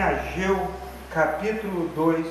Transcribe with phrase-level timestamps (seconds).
[0.00, 0.70] Ageu,
[1.12, 2.26] capítulo 2,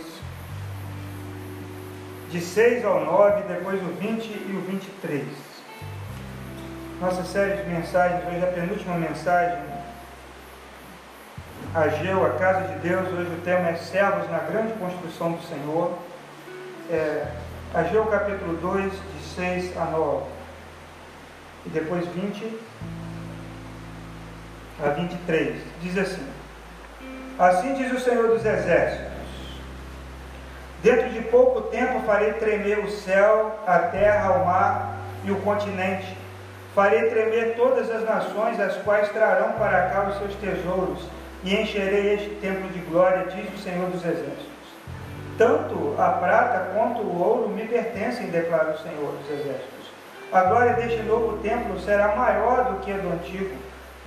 [2.32, 5.24] de 6 ao 9, depois o 20 e o 23.
[7.00, 9.64] Nossa série de mensagens, hoje é a penúltima mensagem.
[11.74, 15.98] Ageu, a casa de Deus, hoje o tema é servos na grande construção do Senhor.
[16.90, 17.28] É,
[17.74, 20.26] Ageu capítulo 2, de 6 a 9.
[21.68, 22.60] E depois 20
[24.84, 25.62] a 23.
[25.82, 26.39] Diz assim:
[27.40, 29.08] Assim diz o Senhor dos Exércitos:
[30.84, 36.18] Dentro de pouco tempo farei tremer o céu, a terra, o mar e o continente.
[36.76, 41.00] Farei tremer todas as nações, as quais trarão para cá os seus tesouros,
[41.42, 44.46] e encherei este templo de glória, diz o Senhor dos Exércitos.
[45.38, 49.90] Tanto a prata quanto o ouro me pertencem, declara o Senhor dos Exércitos.
[50.34, 53.56] A glória deste novo templo será maior do que a do antigo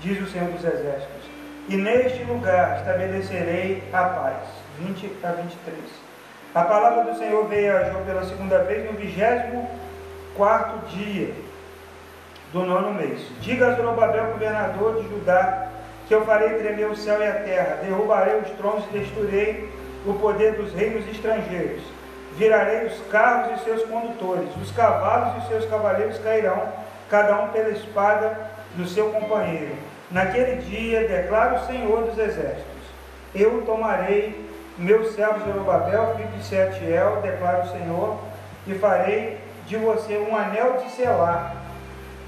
[0.01, 1.22] diz o Senhor dos Exércitos.
[1.69, 4.63] E neste lugar estabelecerei a paz.
[4.81, 5.79] 20 a 23.
[6.55, 9.71] A palavra do Senhor veio a João pela segunda vez no vigésimo
[10.37, 11.33] quarto dia
[12.53, 13.21] do nono mês.
[13.41, 15.69] Diga a Zorobabel, governador de Judá,
[16.09, 19.71] que eu farei tremer o céu e a terra, derrubarei os tronos e destruirei
[20.05, 21.83] o poder dos reinos estrangeiros.
[22.37, 26.69] Virarei os carros e seus condutores, os cavalos e seus cavaleiros cairão,
[27.09, 28.37] cada um pela espada
[28.75, 32.65] do seu companheiro Naquele dia, declara o Senhor dos Exércitos:
[33.35, 38.19] Eu tomarei meu servo Zorobabel, filho de Setiel, declara o Senhor,
[38.67, 41.57] e farei de você um anel de selar,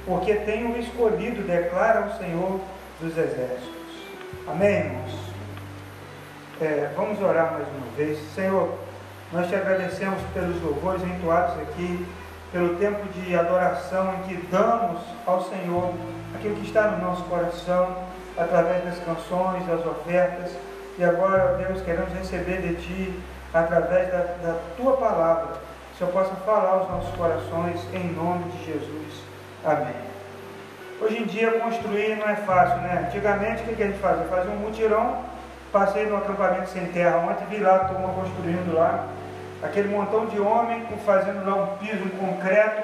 [0.06, 2.60] porque tenho escolhido, declara o Senhor
[3.00, 3.74] dos Exércitos.
[4.46, 5.24] Amém, irmãos?
[6.60, 8.18] É, vamos orar mais uma vez.
[8.34, 8.78] Senhor,
[9.32, 12.06] nós te agradecemos pelos louvores entoados aqui,
[12.54, 15.92] pelo tempo de adoração em que damos ao Senhor
[16.36, 17.96] aquilo que está no nosso coração,
[18.38, 20.52] através das canções, das ofertas.
[20.96, 23.20] E agora, Deus, queremos receber de Ti,
[23.52, 25.48] através da, da Tua palavra,
[25.90, 29.24] que Senhor possa falar aos nossos corações, em nome de Jesus.
[29.64, 29.94] Amém.
[31.00, 33.06] Hoje em dia, construir não é fácil, né?
[33.08, 34.26] Antigamente, o que a gente fazia?
[34.26, 35.24] Fazia um mutirão,
[35.72, 39.08] passei no acampamento sem terra ontem, vi lá a turma construindo lá,
[39.64, 42.82] aquele montão de homem fazendo lá um piso, um concreto,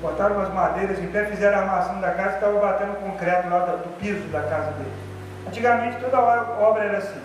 [0.00, 3.60] botaram umas madeiras em pé, fizeram a armação da casa e estavam batendo concreto lá
[3.60, 4.92] do, do piso da casa dele.
[5.46, 7.20] Antigamente toda obra era assim.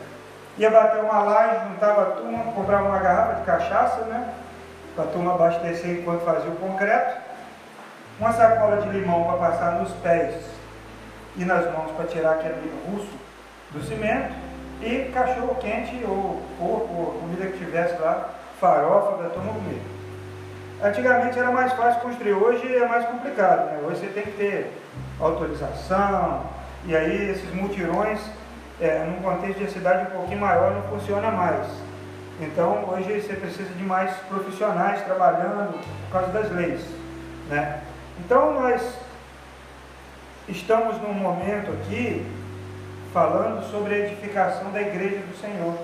[0.58, 4.34] Ia bater uma laje, juntava a turma, comprava uma garrafa de cachaça, né?
[4.96, 7.22] Para a turma abastecer enquanto fazia o concreto.
[8.20, 10.36] Uma sacola de limão para passar nos pés
[11.36, 13.12] e nas mãos para tirar aquele russo
[13.72, 14.53] do cimento.
[14.86, 19.82] E cachorro quente ou porco, ou comida que tivesse lá, farofa turma comer.
[20.84, 23.72] Antigamente era mais fácil construir, hoje é mais complicado.
[23.72, 23.80] Né?
[23.88, 24.74] Hoje você tem que ter
[25.22, 26.44] autorização,
[26.86, 28.20] e aí esses multirões,
[28.82, 31.66] é, num contexto de cidade um pouquinho maior, não funciona mais.
[32.42, 35.80] Então hoje você precisa de mais profissionais trabalhando
[36.10, 36.82] por causa das leis.
[37.50, 37.80] Né?
[38.20, 38.98] Então nós
[40.50, 42.26] estamos num momento aqui
[43.14, 45.76] falando sobre a edificação da igreja do Senhor.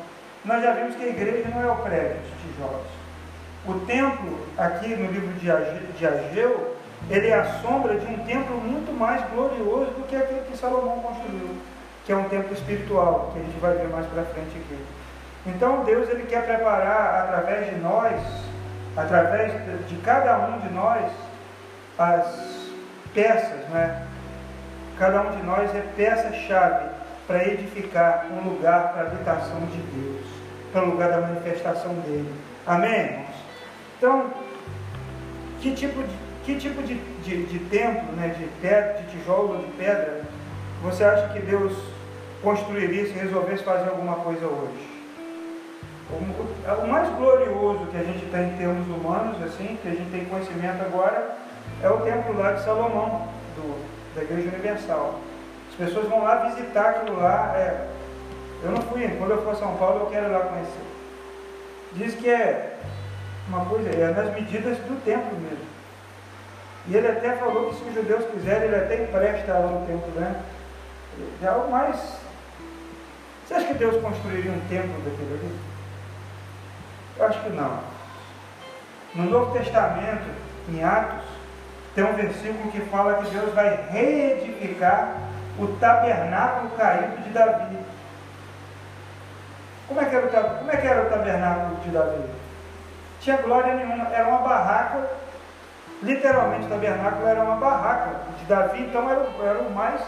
[0.43, 2.87] Nós já vimos que a igreja não é o prédio de tijolos.
[3.65, 6.75] O templo, aqui no livro de Ageu,
[7.09, 10.99] ele é a sombra de um templo muito mais glorioso do que aquele que Salomão
[11.01, 11.55] construiu,
[12.05, 14.79] que é um templo espiritual, que a gente vai ver mais para frente aqui.
[15.45, 18.19] Então Deus ele quer preparar através de nós,
[18.97, 19.53] através
[19.87, 21.11] de cada um de nós,
[21.97, 22.71] as
[23.13, 24.03] peças, né?
[24.97, 26.98] Cada um de nós é peça-chave
[27.29, 30.25] para edificar um lugar para a habitação de Deus,
[30.73, 32.33] para o lugar da manifestação dele.
[32.65, 33.23] Amém?
[33.95, 34.31] Então,
[35.61, 39.71] que tipo de, que tipo de, de, de templo, né, de, pedra, de tijolo de
[39.73, 40.23] pedra,
[40.81, 41.77] você acha que Deus
[42.41, 44.89] construiria se resolvesse fazer alguma coisa hoje?
[46.09, 50.09] O, o mais glorioso que a gente tem em termos humanos, assim, que a gente
[50.09, 51.37] tem conhecimento agora,
[51.83, 55.28] é o templo lá de Salomão, do, da Igreja Universal.
[55.79, 57.53] As pessoas vão lá visitar aquilo lá.
[57.55, 57.87] É,
[58.63, 60.83] eu não fui, quando eu for a São Paulo eu quero ir lá conhecer.
[61.93, 62.77] Diz que é
[63.47, 65.69] uma coisa, é nas medidas do templo mesmo.
[66.87, 70.11] E ele até falou que se os judeus quiserem, ele até empresta lá no templo,
[70.19, 70.41] né?
[71.41, 71.95] É algo mais.
[73.45, 75.59] Você acha que Deus construiria um templo daquele ali?
[77.17, 77.79] Eu acho que não.
[79.15, 80.29] No Novo Testamento,
[80.67, 81.25] em Atos,
[81.95, 85.28] tem um versículo que fala que Deus vai reedificar
[85.59, 87.77] o tabernáculo caído de Davi.
[89.87, 92.39] Como é que era o, como é que era o tabernáculo de Davi?
[93.19, 95.09] tinha glória nenhuma, era uma barraca,
[96.01, 100.01] literalmente o tabernáculo era uma barraca de Davi, então era, era o mais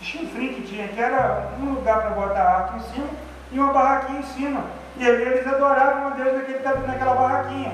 [0.00, 3.08] chifrinho que tinha, que era um lugar para botar a em cima
[3.50, 4.64] e uma barraquinha em cima.
[4.96, 7.72] E ali eles adoravam a Deus naquele, naquela barraquinha.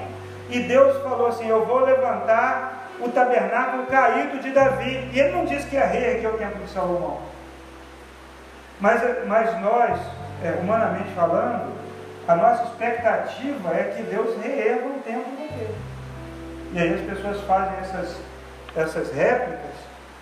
[0.49, 5.11] E Deus falou assim: Eu vou levantar o tabernáculo caído de Davi.
[5.13, 7.21] E ele não disse que ia reerguer o templo de Salomão.
[8.81, 10.01] Mas, mas nós,
[10.43, 11.73] é, humanamente falando,
[12.27, 15.75] a nossa expectativa é que Deus reerga o templo dele.
[16.73, 18.17] E aí as pessoas fazem essas,
[18.75, 19.73] essas réplicas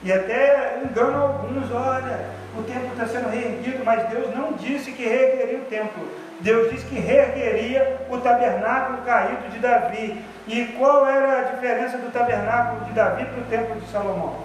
[0.02, 2.24] e até enganam alguns, olha,
[2.56, 6.08] o templo está sendo reerguido, mas Deus não disse que reergueria o templo.
[6.42, 10.24] Deus disse que reergueria o tabernáculo caído de Davi.
[10.46, 14.36] E qual era a diferença do tabernáculo de Davi para o templo de Salomão?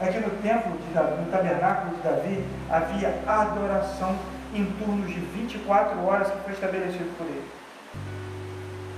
[0.00, 4.16] É que no templo de Davi, no tabernáculo de Davi, havia adoração
[4.54, 7.48] em turnos de 24 horas que foi estabelecido por ele.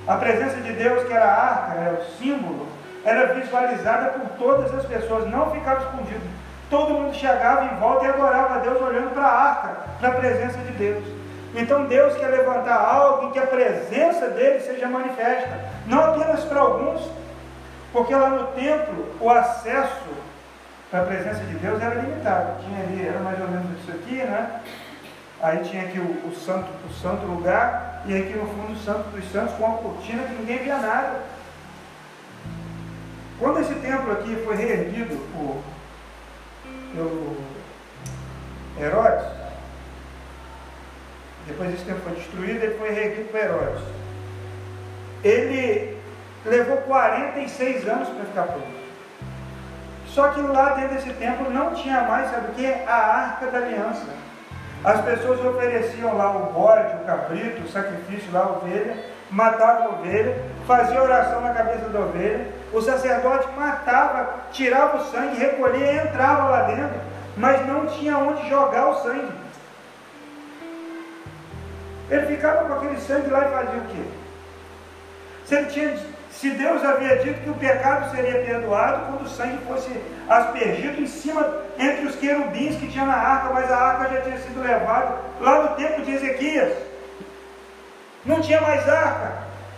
[0.07, 2.67] A presença de Deus, que era a arca, era o símbolo,
[3.05, 6.23] era visualizada por todas as pessoas, não ficava escondido.
[6.71, 9.69] Todo mundo chegava em volta e adorava a Deus olhando para a arca,
[10.01, 11.22] para a presença de Deus.
[11.55, 16.61] Então Deus quer levantar algo em que a presença dele seja manifesta, não apenas para
[16.61, 17.03] alguns,
[17.93, 20.09] porque lá no templo o acesso
[20.91, 22.63] para a presença de Deus era limitado.
[22.63, 24.61] Tinha ali, era mais ou menos isso aqui, né?
[25.43, 29.09] Aí tinha aqui o, o santo, o santo lugar, e aqui no fundo o santo
[29.11, 31.21] dos santos com uma cortina que ninguém via nada.
[33.39, 35.63] Quando esse templo aqui foi reerguido por,
[36.95, 37.37] pelo
[38.81, 39.42] Herodes,
[41.47, 43.83] depois esse templo foi destruído, ele foi reerguido por Herodes.
[45.25, 45.99] Ele
[46.45, 48.83] levou 46 anos para ficar pronto.
[50.07, 52.67] Só que lá dentro desse templo não tinha mais, sabe o que?
[52.67, 54.07] A arca da aliança.
[54.85, 58.97] As pessoas ofereciam lá o bode, o cabrito, o sacrifício lá, a ovelha,
[59.31, 60.37] matavam a ovelha,
[60.67, 66.51] faziam oração na cabeça da ovelha, o sacerdote matava, tirava o sangue, recolhia e entrava
[66.51, 67.01] lá dentro,
[67.37, 69.42] mas não tinha onde jogar o sangue.
[72.13, 74.05] Ele ficava com aquele sangue lá e fazia o quê?
[75.47, 75.97] Se ele tinha
[76.43, 79.91] se Deus havia dito que o pecado seria perdoado quando o sangue fosse
[80.29, 84.39] aspergido em cima, entre os querubins que tinha na arca, mas a arca já tinha
[84.39, 86.73] sido levada lá no tempo de Ezequias.
[88.25, 89.35] Não tinha mais arca,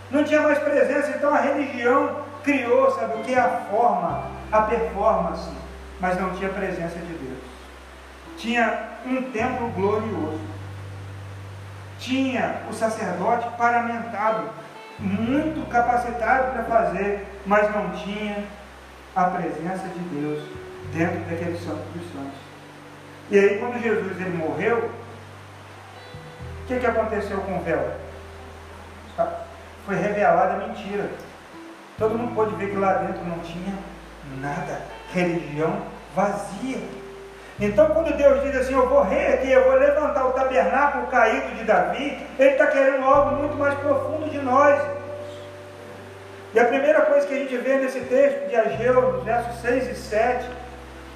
[0.09, 3.35] não tinha mais presença, então a religião criou, sabe o que?
[3.35, 5.49] A forma, a performance,
[5.99, 7.43] mas não tinha presença de Deus.
[8.37, 10.41] Tinha um templo glorioso,
[11.99, 14.49] tinha o sacerdote paramentado
[14.99, 18.43] muito capacitado para fazer, mas não tinha
[19.15, 20.43] a presença de Deus
[20.93, 22.39] dentro daquele santo dos santos.
[23.29, 24.89] E aí quando Jesus ele morreu,
[26.63, 27.91] o que, que aconteceu com o véu?
[29.85, 31.09] Foi revelada a mentira.
[31.97, 33.73] Todo mundo pôde ver que lá dentro não tinha
[34.41, 34.81] nada.
[35.13, 35.81] Religião
[36.15, 36.79] vazia.
[37.59, 41.63] Então, quando Deus diz assim, eu vou reerguer, eu vou levantar o tabernáculo caído de
[41.63, 44.77] Davi, Ele está querendo algo muito mais profundo de nós.
[46.53, 49.89] E a primeira coisa que a gente vê nesse texto de Ageu, nos versos 6
[49.89, 50.49] e 7,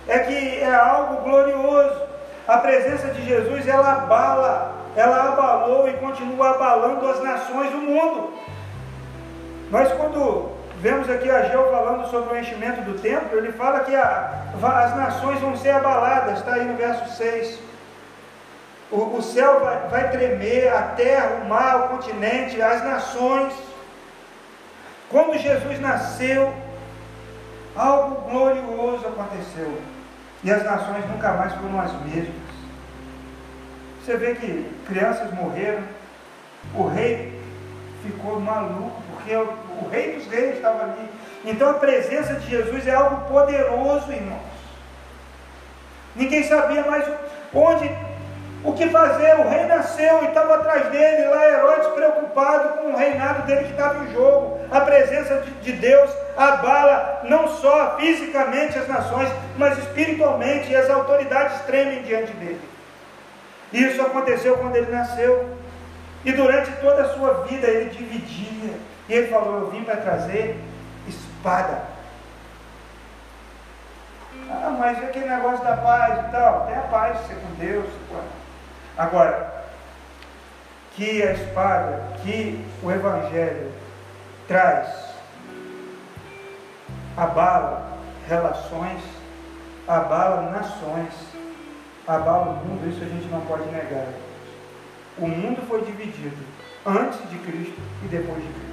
[0.08, 2.02] é que é algo glorioso.
[2.48, 8.34] A presença de Jesus, ela abala, ela abalou e continua abalando as nações do mundo.
[9.70, 14.46] Nós, quando Vemos aqui Ageu falando sobre o enchimento do templo, ele fala que a,
[14.54, 17.60] as nações vão ser abaladas, está aí no verso 6.
[18.90, 23.54] O, o céu vai, vai tremer, a terra, o mar, o continente, as nações.
[25.10, 26.54] Quando Jesus nasceu,
[27.76, 29.82] algo glorioso aconteceu.
[30.44, 32.36] E as nações nunca mais foram as mesmas.
[34.02, 35.84] Você vê que crianças morreram,
[36.74, 37.38] o rei
[38.02, 41.10] ficou maluco, porque o, Rei dos Reis estava ali.
[41.46, 44.42] Então a presença de Jesus é algo poderoso, irmãos.
[46.16, 47.06] Ninguém sabia mais
[47.54, 47.96] onde,
[48.64, 49.36] o que fazer.
[49.40, 53.72] O rei nasceu e estava atrás dele, lá Herodes preocupado com o reinado dele que
[53.72, 54.60] estava em jogo.
[54.72, 60.90] A presença de, de Deus abala não só fisicamente as nações, mas espiritualmente, e as
[60.90, 62.62] autoridades tremem diante dele.
[63.72, 65.58] Isso aconteceu quando ele nasceu.
[66.26, 68.74] E durante toda a sua vida ele dividia.
[69.10, 70.64] E ele falou: Eu vim para trazer
[71.08, 71.82] espada.
[74.52, 76.68] Ah, mas aquele negócio da paz e tal?
[76.68, 77.90] Tem a paz ser com Deus.
[78.96, 79.66] Agora,
[80.96, 83.72] que a espada, que o Evangelho
[84.48, 84.88] traz,
[87.18, 87.98] abala
[88.28, 89.02] relações,
[89.88, 91.14] abala nações,
[92.08, 94.08] abala o mundo, isso a gente não pode negar.
[95.18, 96.38] O mundo foi dividido
[96.86, 98.69] antes de Cristo e depois de Cristo.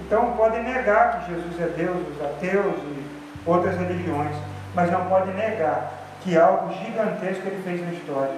[0.00, 3.04] Então podem negar que Jesus é Deus, os ateus e
[3.46, 4.34] outras religiões,
[4.74, 5.92] mas não podem negar
[6.22, 8.34] que algo gigantesco ele fez na história.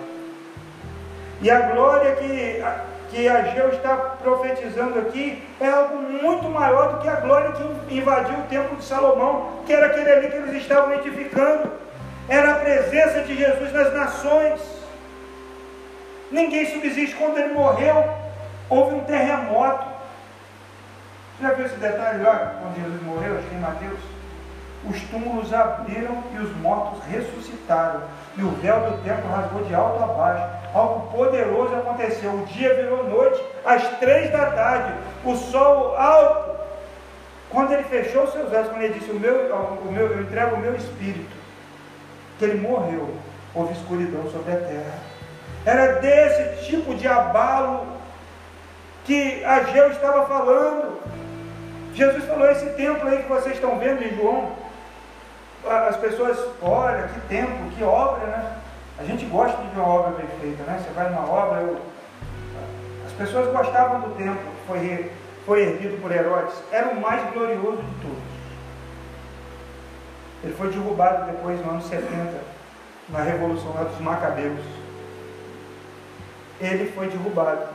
[1.40, 2.62] E a glória que,
[3.10, 8.38] que Ageu está profetizando aqui é algo muito maior do que a glória que invadiu
[8.38, 11.72] o templo de Salomão, que era aquele ali que eles estavam edificando.
[12.28, 14.60] Era a presença de Jesus nas nações.
[16.30, 18.04] Ninguém subsiste quando ele morreu.
[18.70, 19.91] Houve um terremoto.
[21.42, 23.98] Já viu esse detalhe lá, quando Jesus morreu, acho que em Mateus?
[24.88, 28.02] Os túmulos abriram e os mortos ressuscitaram.
[28.36, 30.44] E o véu do templo rasgou de alto a baixo.
[30.72, 32.30] Algo poderoso aconteceu.
[32.32, 34.92] O dia virou noite, às três da tarde.
[35.24, 36.52] O sol alto.
[37.50, 40.60] Quando ele fechou seus olhos, quando ele disse: o meu, o meu, Eu entrego o
[40.60, 41.36] meu espírito,
[42.38, 43.14] que ele morreu,
[43.52, 44.94] houve escuridão sobre a terra.
[45.66, 47.86] Era desse tipo de abalo
[49.04, 51.02] que Ageu estava falando.
[51.94, 54.52] Jesus falou: esse templo aí que vocês estão vendo em João,
[55.66, 58.56] as pessoas, olha, que templo, que obra, né?
[58.98, 60.82] A gente gosta de uma obra bem feita, né?
[60.82, 61.80] Você vai numa obra, eu...
[63.06, 65.12] as pessoas gostavam do templo que foi,
[65.46, 68.32] foi erguido por Herodes, era o mais glorioso de todos.
[70.44, 72.32] Ele foi derrubado depois, no ano 70,
[73.08, 74.60] na Revolução dos Macabeus.
[76.60, 77.66] Ele foi derrubado.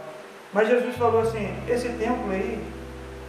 [0.53, 2.61] Mas Jesus falou assim: esse templo aí,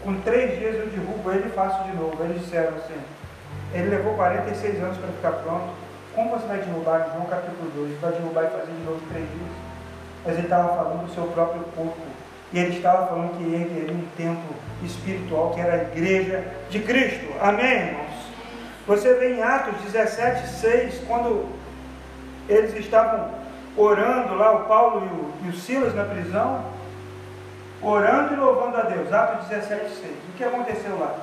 [0.02, 2.16] com três dias eu derrubo ele e faço de novo.
[2.24, 3.00] Eles disseram assim:
[3.74, 5.68] ele levou 46 anos para ficar pronto.
[6.14, 7.10] Como você vai derrubar?
[7.12, 9.50] João capítulo 2, vai derrubar e fazer de novo três dias.
[10.24, 11.96] Mas ele estava falando do seu próprio corpo.
[12.52, 17.26] E ele estava falando que ele um templo espiritual, que era a igreja de Cristo.
[17.40, 18.28] Amém, irmãos?
[18.86, 21.46] Você vê em Atos 17, 6, quando
[22.48, 23.28] eles estavam
[23.76, 26.64] orando lá, o Paulo e o, e o Silas na prisão,
[27.82, 29.12] orando e louvando a Deus.
[29.12, 30.12] Atos 17, 6.
[30.28, 31.14] O que aconteceu lá?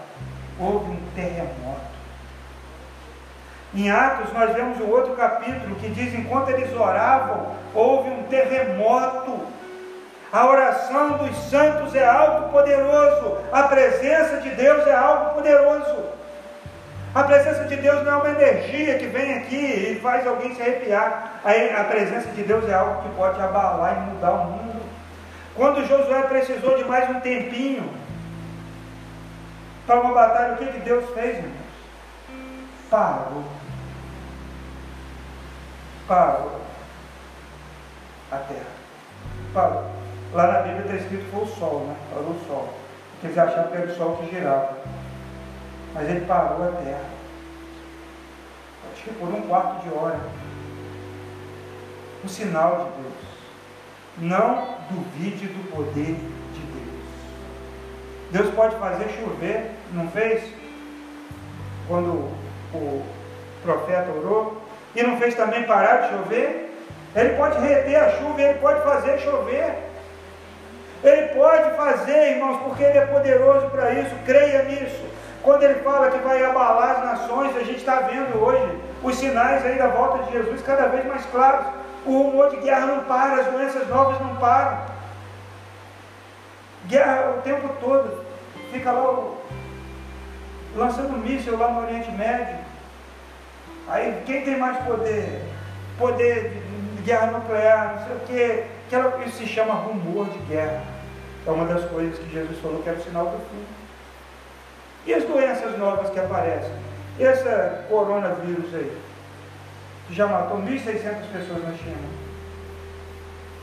[0.60, 1.96] Houve um terremoto.
[3.74, 9.56] Em Atos, nós vemos um outro capítulo que diz: enquanto eles oravam, houve um terremoto.
[10.32, 16.04] A oração dos santos é algo poderoso, a presença de Deus é algo poderoso.
[17.14, 20.62] A presença de Deus não é uma energia que vem aqui e faz alguém se
[20.62, 21.40] arrepiar.
[21.46, 24.75] A presença de Deus é algo que pode abalar e mudar o mundo.
[25.56, 27.90] Quando Josué precisou de mais um tempinho
[29.86, 31.66] para uma batalha, o que, que Deus fez, irmãos?
[32.90, 33.44] Parou
[36.08, 36.62] parou
[38.32, 38.66] a terra.
[39.54, 39.84] Parou.
[40.34, 41.96] Lá na Bíblia está escrito que foi o sol, né?
[42.10, 42.74] Parou o sol.
[43.12, 44.78] Porque eles achavam que era o sol que girava.
[45.94, 47.06] Mas ele parou a terra.
[48.92, 50.20] Acho que por um quarto de hora.
[52.24, 53.35] Um sinal de Deus.
[54.18, 56.16] Não duvide do poder
[56.54, 57.06] de Deus.
[58.32, 60.44] Deus pode fazer chover, não fez?
[61.88, 62.32] Quando
[62.74, 63.04] o
[63.64, 64.62] profeta orou,
[64.96, 66.72] e não fez também parar de chover?
[67.16, 69.74] Ele pode reter a chuva, ele pode fazer chover.
[71.04, 75.06] Ele pode fazer, irmãos, porque ele é poderoso para isso, creia nisso.
[75.44, 79.64] Quando ele fala que vai abalar as nações, a gente está vendo hoje os sinais
[79.64, 81.68] aí da volta de Jesus cada vez mais claros.
[82.06, 84.86] O rumor de guerra não para, as doenças novas não param.
[86.88, 88.24] Guerra o tempo todo.
[88.72, 89.34] Fica lá
[90.76, 92.58] lançando míssil lá no Oriente Médio.
[93.88, 95.42] Aí quem tem mais poder?
[95.98, 96.62] Poder
[96.96, 98.64] de guerra nuclear, não sei o quê.
[99.26, 100.84] Isso se chama rumor de guerra.
[101.46, 103.66] É uma das coisas que Jesus falou que era o sinal do fim.
[105.06, 106.72] E as doenças novas que aparecem?
[107.20, 108.98] E essa coronavírus aí,
[110.12, 112.08] já matou 1.600 pessoas na China.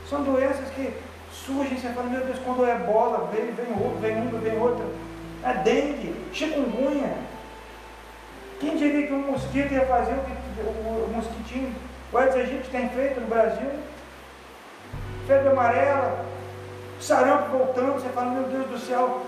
[0.09, 0.93] São doenças que
[1.31, 4.85] surgem, você fala, meu Deus, quando é bola, vem, vem outro, vem uma, vem outra.
[5.43, 7.13] É dengue, chikungunya,
[8.59, 11.75] quem diria que um mosquito ia fazer o que o, o mosquitinho,
[12.11, 13.69] o Aedes aegypti tem feito no Brasil?
[15.27, 16.25] Febre amarela,
[16.99, 19.21] sarampo voltando, você fala, meu Deus do céu,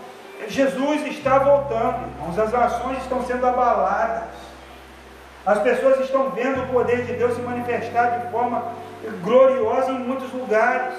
[0.48, 4.30] Jesus está voltando, irmãos, as nações estão sendo abaladas.
[5.46, 8.74] As pessoas estão vendo o poder de Deus se manifestar de forma
[9.22, 10.96] gloriosa em muitos lugares.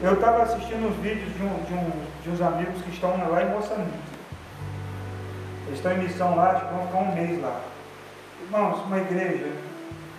[0.00, 1.90] Eu estava assistindo uns vídeos de, um, de, um,
[2.22, 4.16] de uns amigos que estão lá em Moçambique.
[5.66, 7.60] Eles estão em missão lá, tipo, vão ficar um mês lá.
[8.40, 9.50] Irmãos, uma igreja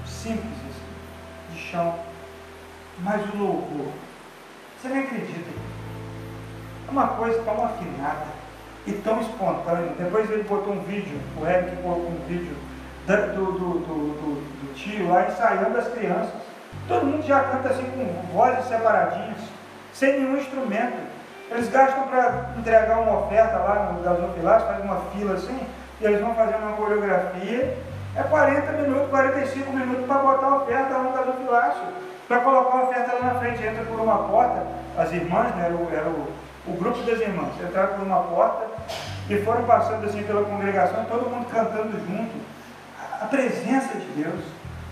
[0.05, 1.95] simples, assim, de chão,
[2.99, 3.93] mas o louvor.
[4.81, 5.51] Você nem acredita.
[6.85, 8.36] É uma coisa tão afinada
[8.87, 9.91] e tão espontânea.
[9.99, 12.55] Depois ele botou um vídeo, o Eric colocou um vídeo
[13.05, 16.33] do, do, do, do, tio lá ensaiando as crianças.
[16.87, 19.39] Todo mundo já canta assim com vozes separadinhas,
[19.93, 20.97] sem nenhum instrumento.
[21.51, 25.59] Eles gastam para entregar uma oferta lá no gasofilato, faz uma fila assim,
[25.99, 27.77] e eles vão fazendo uma coreografia,
[28.15, 31.83] É 40 minutos, 45 minutos para botar a oferta lá no gasofilácio.
[32.27, 34.65] Para colocar a oferta lá na frente, entra por uma porta.
[34.97, 36.27] As irmãs, né, era, o, era o,
[36.67, 38.76] o grupo das irmãs, entraram por uma porta
[39.29, 42.57] e foram passando assim pela congregação, todo mundo cantando junto.
[43.21, 44.43] A presença de Deus.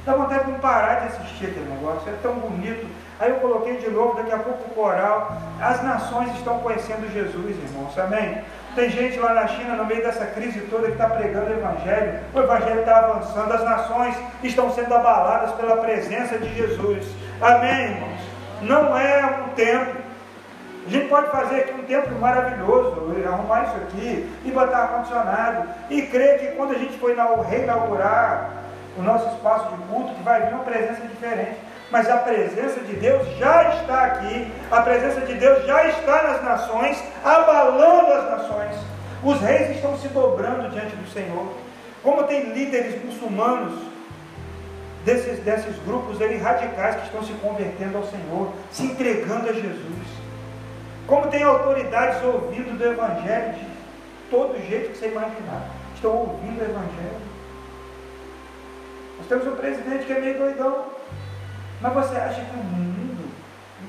[0.06, 2.86] Dá vontade de não parar de assistir aquele negócio, é tão bonito.
[3.20, 5.36] Aí eu coloquei de novo, daqui a pouco o coral.
[5.60, 8.42] As nações estão conhecendo Jesus, irmãos, amém?
[8.76, 12.20] Tem gente lá na China, no meio dessa crise toda, que está pregando o Evangelho.
[12.34, 17.08] O Evangelho está avançando, as nações estão sendo abaladas pela presença de Jesus.
[17.42, 18.20] Amém, irmãos?
[18.62, 20.05] Não é um templo.
[20.86, 26.04] A gente pode fazer aqui um templo maravilhoso, arrumar isso aqui, e botar ar-condicionado, e
[26.04, 27.12] crer que quando a gente for
[27.50, 28.52] reinaugurar
[28.98, 31.58] o nosso espaço de culto, que vai vir uma presença diferente
[31.92, 36.44] mas a presença de Deus já está aqui, a presença de Deus já está nas
[36.44, 38.76] nações, abalando as nações.
[39.24, 41.54] Os reis estão se dobrando diante do Senhor.
[42.04, 43.80] Como tem líderes muçulmanos
[45.04, 50.05] desses, desses grupos radicais que estão se convertendo ao Senhor, se entregando a Jesus.
[51.08, 53.66] Como tem autoridades ouvindo do Evangelho de
[54.30, 55.70] todo jeito que você imaginar.
[55.94, 57.22] Estão ouvindo o Evangelho.
[59.18, 60.86] Nós temos um presidente que é meio doidão.
[61.82, 63.30] Mas você acha que o mundo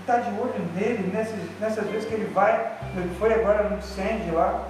[0.00, 4.34] está de olho nele nessas, nessas vezes que ele vai, ele foi agora no incêndio
[4.34, 4.64] lá,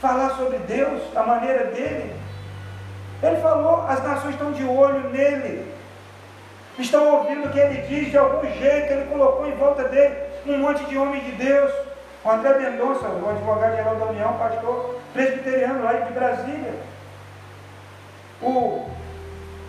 [0.00, 2.14] falar sobre Deus, a maneira dele?
[3.22, 5.72] Ele falou, as nações estão de olho nele,
[6.78, 10.58] estão ouvindo o que ele diz de algum jeito, ele colocou em volta dele um
[10.58, 11.72] monte de homens de Deus.
[12.24, 16.74] O André Mendonça, o advogado-geral da União, pastor presbiteriano lá de Brasília.
[18.42, 18.86] O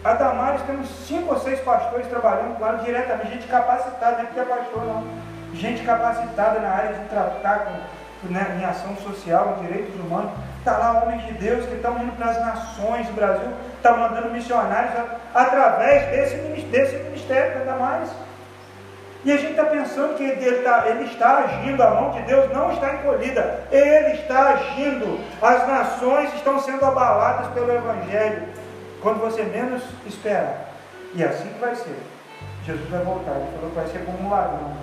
[0.03, 4.39] a Damares temos cinco ou seis pastores trabalhando ela diretamente, gente capacitada, não é porque
[4.39, 5.03] é pastor não,
[5.53, 10.31] gente capacitada na área de tratar com, né, em ação social, em direitos humanos.
[10.57, 14.31] Está lá homens de Deus que estão indo para as nações do Brasil, estão mandando
[14.31, 14.93] missionários
[15.35, 18.09] através desse, desse ministério da Damares.
[19.23, 22.51] E a gente está pensando que ele, tá, ele está agindo, a mão de Deus
[22.51, 28.47] não está encolhida, ele está agindo, as nações estão sendo abaladas pelo Evangelho
[29.01, 30.71] quando você menos espera.
[31.13, 31.99] E é assim que vai ser.
[32.65, 33.35] Jesus vai voltar.
[33.35, 34.77] Ele falou que vai ser como um ladrão.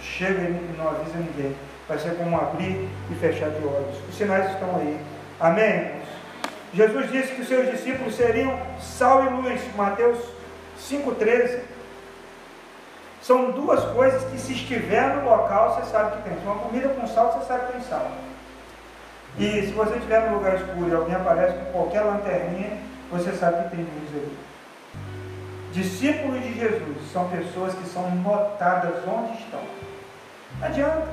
[0.00, 1.56] Chega e não avisa ninguém.
[1.88, 3.96] Vai ser como abrir e fechar de olhos.
[4.08, 5.00] Os sinais estão aí.
[5.40, 5.92] Amém?
[6.74, 9.60] Jesus disse que os seus discípulos seriam sal e luz.
[9.74, 10.18] Mateus
[10.80, 11.60] 5,13.
[13.28, 16.38] São duas coisas que se estiver no local, você sabe que tem.
[16.38, 18.10] Se uma comida com sal, você sabe que tem sal.
[19.38, 22.78] E se você estiver num lugar escuro e alguém aparece com qualquer lanterninha,
[23.10, 24.38] você sabe que tem luz ali.
[25.72, 29.60] Discípulos de Jesus são pessoas que são notadas onde estão.
[30.60, 31.08] Não adianta.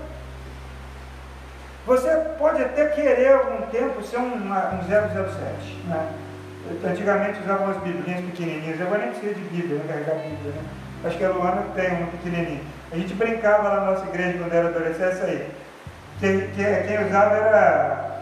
[1.85, 5.81] Você pode até querer algum tempo ser um, um 007.
[5.85, 6.13] Né?
[6.81, 8.79] Antigamente usavam as biblinhas pequenininhas.
[8.79, 9.85] Agora nem precisa de Bíblia, né?
[9.89, 10.53] carregar Bíblia.
[10.53, 10.84] Né?
[11.05, 12.61] Acho que a Luana tem uma pequenininha.
[12.91, 15.51] A gente brincava lá na nossa igreja quando era adolescente, aí.
[16.19, 18.21] Quem, quem, quem usava era,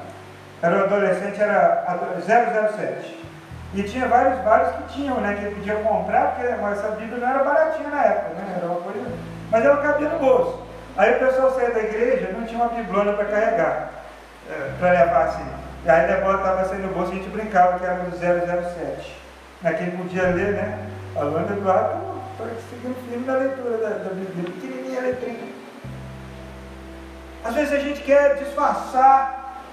[0.61, 1.85] era o adolescente, era
[2.19, 3.23] 007.
[3.75, 5.35] E tinha vários, vários que tinham, né?
[5.35, 8.55] Que podia comprar, porque essa Bíblia não era baratinha na época, né?
[8.57, 9.11] Era uma coisa.
[9.49, 10.63] Mas ela cabia no bolso.
[10.97, 13.89] Aí o pessoal saía da igreja, não tinha uma biblona para carregar,
[14.51, 15.45] é, para levar assim.
[15.85, 18.15] E aí a bola estava saindo no bolso e a gente brincava que era do
[18.15, 19.15] 007.
[19.61, 20.77] Né, quem podia ler, né?
[21.15, 21.55] A Luanda
[22.37, 25.53] do lado, seguindo firme na leitura da, da Bíblia, pequenininha letrinha.
[27.43, 29.63] Às vezes a gente quer disfarçar,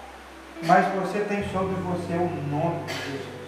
[0.65, 3.41] mas você tem sobre você o nome de Jesus.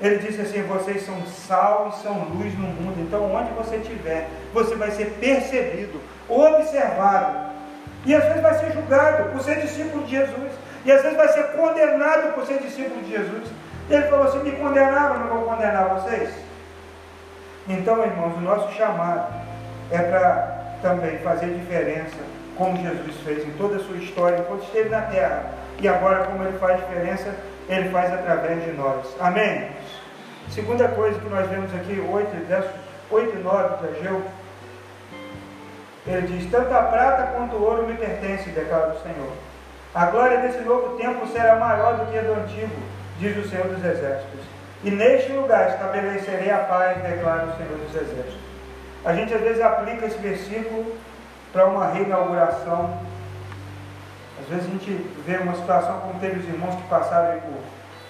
[0.00, 3.00] Ele disse assim: vocês são sal e são luz no mundo.
[3.00, 7.50] Então, onde você estiver, você vai ser percebido, observado.
[8.06, 10.52] E às vezes vai ser julgado por ser discípulo de Jesus.
[10.84, 13.48] E às vezes vai ser condenado por ser discípulo de Jesus.
[13.90, 16.30] Ele falou assim: me condenaram, não vou condenar vocês.
[17.70, 19.32] Então, irmãos, o nosso chamado
[19.92, 22.16] é para também fazer diferença,
[22.56, 25.44] como Jesus fez em toda a sua história, enquanto esteve na terra.
[25.78, 27.32] E agora, como ele faz diferença,
[27.68, 29.06] ele faz através de nós.
[29.20, 29.68] Amém?
[30.50, 32.72] Segunda coisa que nós vemos aqui, 8, versos
[33.08, 34.40] 8 e 9 de
[36.06, 39.32] ele diz: Tanto a prata quanto o ouro me pertence, declara o Senhor.
[39.94, 42.74] A glória desse novo tempo será maior do que a do antigo,
[43.20, 44.49] diz o Senhor dos Exércitos.
[44.82, 48.38] E neste lugar estabelecerei a paz, declara o Senhor dos Exércitos.
[49.04, 50.94] A gente às vezes aplica esse versículo
[51.52, 52.98] para uma reinauguração.
[54.40, 54.92] Às vezes a gente
[55.26, 57.60] vê uma situação como teve os irmãos que passaram por,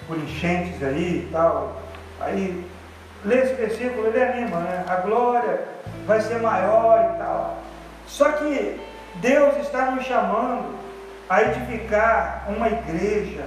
[0.07, 1.81] por enchentes aí e tal,
[2.21, 2.63] Aí,
[3.25, 4.85] lê esse versículo, ele anima, né?
[4.87, 5.59] A glória
[6.05, 7.57] vai ser maior e tal.
[8.05, 8.79] Só que
[9.15, 10.75] Deus está nos chamando
[11.27, 13.43] a edificar uma igreja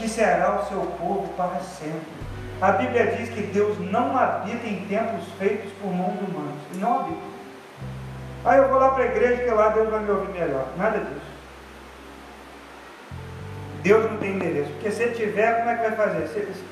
[0.00, 2.20] que será o seu povo para sempre.
[2.60, 6.56] A Bíblia diz que Deus não habita em templos feitos por mãos humanas.
[6.70, 7.30] Ele não habita.
[8.44, 10.66] Aí eu vou lá para a igreja que lá Deus vai me ouvir melhor.
[10.76, 11.30] Nada disso.
[13.82, 14.70] Deus não tem endereço.
[14.72, 16.26] Porque se ele tiver, como é que vai fazer?
[16.28, 16.64] Se,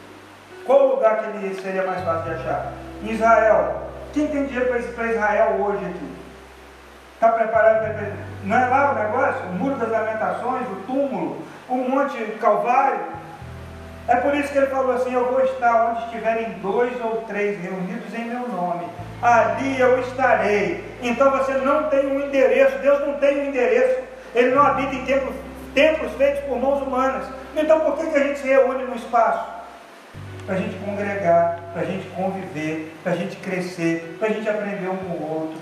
[0.65, 2.73] qual lugar que ele seria mais fácil de achar?
[3.03, 3.83] Em Israel.
[4.13, 6.13] Quem tem dinheiro para Israel hoje aqui?
[7.15, 8.13] Está preparado para.
[8.45, 9.47] Não é lá o negócio?
[9.47, 13.18] O muro das lamentações, o túmulo, o monte Calvário.
[14.09, 17.61] É por isso que ele falou assim: Eu vou estar onde estiverem dois ou três
[17.61, 18.87] reunidos em meu nome,
[19.21, 20.83] ali eu estarei.
[21.03, 24.01] Então você não tem um endereço, Deus não tem um endereço,
[24.35, 25.37] Ele não habita em templos,
[25.75, 27.27] templos feitos por mãos humanas.
[27.55, 29.59] Então por que, que a gente se reúne no espaço?
[30.47, 34.49] Para a gente congregar, para a gente conviver, para a gente crescer, para a gente
[34.49, 35.59] aprender um com o outro,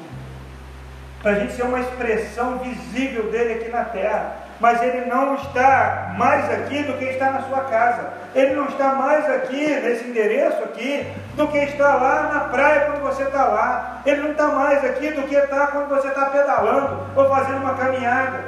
[1.20, 6.14] para a gente ser uma expressão visível dele aqui na terra mas ele não está
[6.16, 8.10] mais aqui do que está na sua casa.
[8.34, 13.02] Ele não está mais aqui, nesse endereço aqui, do que está lá na praia quando
[13.02, 14.02] você está lá.
[14.06, 17.74] Ele não está mais aqui do que está quando você está pedalando ou fazendo uma
[17.74, 18.44] caminhada.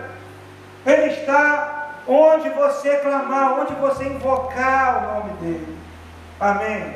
[0.86, 5.78] Ele está onde você clamar, onde você invocar o nome dele.
[6.40, 6.94] Amém.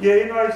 [0.00, 0.54] E aí nós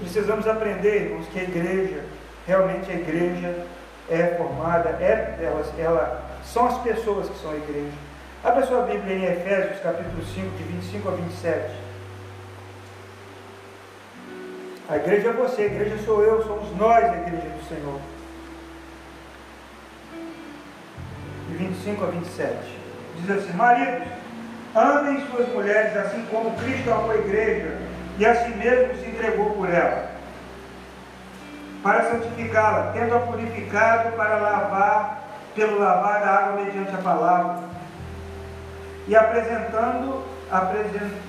[0.00, 2.04] precisamos aprender, irmãos, que a igreja,
[2.46, 3.66] realmente a igreja,
[4.10, 7.96] é formada, é, elas, ela, são as pessoas que são a igreja.
[8.44, 11.70] Abra sua Bíblia em Efésios capítulo 5, de 25 a 27.
[14.88, 18.00] A igreja é você, a igreja sou eu, somos nós a igreja do Senhor.
[21.48, 22.56] De 25 a 27.
[23.16, 24.06] Diz assim, maridos,
[24.74, 27.76] amem suas mulheres assim como Cristo amou a igreja
[28.18, 30.15] e a si mesmo se entregou por ela
[31.86, 35.22] para santificá-la, tendo-a purificado para lavar,
[35.54, 37.62] pelo lavar da água mediante a palavra,
[39.06, 40.24] e apresentando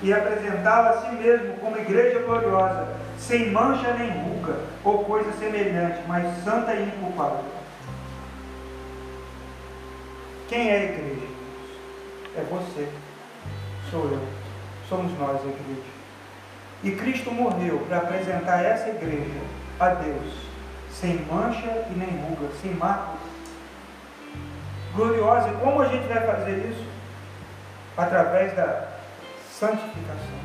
[0.02, 6.00] e apresentá-la a si mesmo como igreja gloriosa, sem mancha nem ruga, ou coisa semelhante,
[6.08, 7.44] mas santa e inculpável.
[10.48, 11.28] Quem é a igreja?
[12.36, 12.88] É você,
[13.92, 14.20] sou eu,
[14.88, 15.88] somos nós a igreja.
[16.82, 19.40] E Cristo morreu para apresentar essa igreja
[19.78, 20.47] a Deus
[21.00, 23.18] sem mancha e nem ruga, sem mácula.
[24.94, 25.50] Gloriosa.
[25.62, 26.84] Como a gente vai fazer isso?
[27.96, 28.88] Através da
[29.50, 30.38] santificação.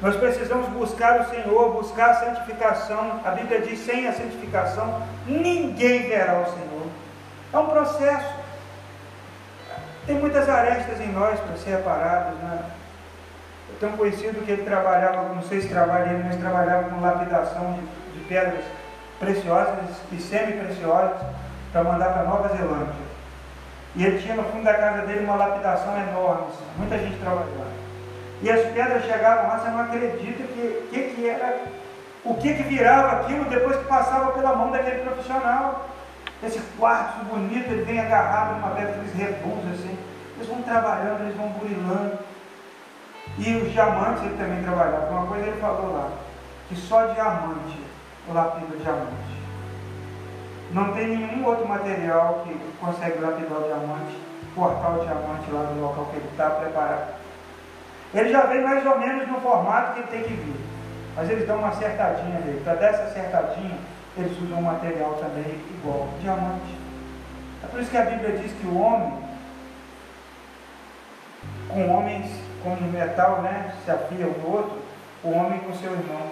[0.00, 3.20] Nós precisamos buscar o Senhor, buscar a santificação.
[3.24, 6.86] A Bíblia diz: sem a santificação, ninguém verá o Senhor.
[7.52, 8.34] É um processo.
[10.06, 12.34] Tem muitas arestas em nós para ser aparadas.
[12.34, 12.70] Né?
[13.70, 18.18] Eu tenho conhecido que ele trabalhava, não sei se trabalha mas trabalhava com lapidação de,
[18.18, 18.64] de pedras
[19.18, 19.74] preciosas
[20.12, 21.20] e semi-preciosas
[21.72, 23.06] para mandar para Nova Zelândia.
[23.94, 27.76] E ele tinha no fundo da casa dele uma lapidação enorme, muita gente trabalhando.
[28.42, 31.62] E as pedras chegavam lá, você não acredita que, que, que era,
[32.22, 35.88] o que, que virava aquilo depois que passava pela mão daquele profissional.
[36.42, 39.98] Esse quartzo bonito, ele vem agarrado numa pedra, aqueles redondos assim.
[40.36, 42.18] Eles vão trabalhando, eles vão burilando.
[43.38, 45.10] E os diamantes ele também trabalhava.
[45.10, 46.10] Uma coisa ele falou lá,
[46.68, 47.80] que só diamante
[48.32, 49.36] lapida diamante.
[50.72, 54.18] Não tem nenhum outro material que consegue lapidar o diamante,
[54.54, 57.14] cortar o diamante lá no local que ele está preparado.
[58.14, 60.56] Ele já vem mais ou menos no formato que ele tem que vir,
[61.14, 62.60] mas eles dão uma acertadinha nele.
[62.64, 63.78] Para dar essa acertadinha,
[64.16, 66.74] eles usam um material também igual, diamante.
[67.62, 69.12] É por isso que a Bíblia diz que o homem,
[71.68, 72.30] com homens,
[72.62, 74.78] com metal, né, se afia um no outro,
[75.22, 76.30] o homem com seu irmão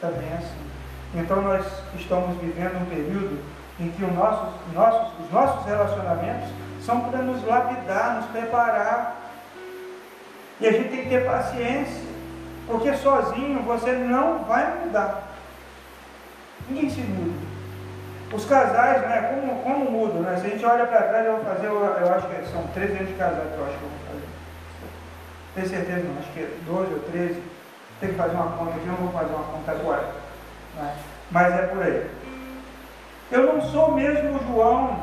[0.00, 0.77] também é assim.
[1.14, 3.38] Então nós estamos vivendo um período
[3.80, 6.48] em que nossos, nossos, os nossos relacionamentos
[6.84, 9.16] são para nos lapidar, nos preparar.
[10.60, 12.02] E a gente tem que ter paciência,
[12.66, 15.28] porque sozinho você não vai mudar.
[16.68, 17.46] Ninguém se muda.
[18.32, 20.36] Os casais, né, como, como mudam, né?
[20.36, 22.92] Se a gente olha para trás, eu vou fazer, eu, eu, acho que são 13
[22.92, 24.28] anos de casado que eu acho que eu vou fazer.
[25.54, 27.42] Tenho certeza não, acho que é 12 ou 13.
[28.00, 30.17] Tem que fazer uma conta aqui, eu não vou fazer uma conta agora.
[31.30, 32.10] Mas é por aí.
[33.30, 34.98] Eu não sou mesmo João,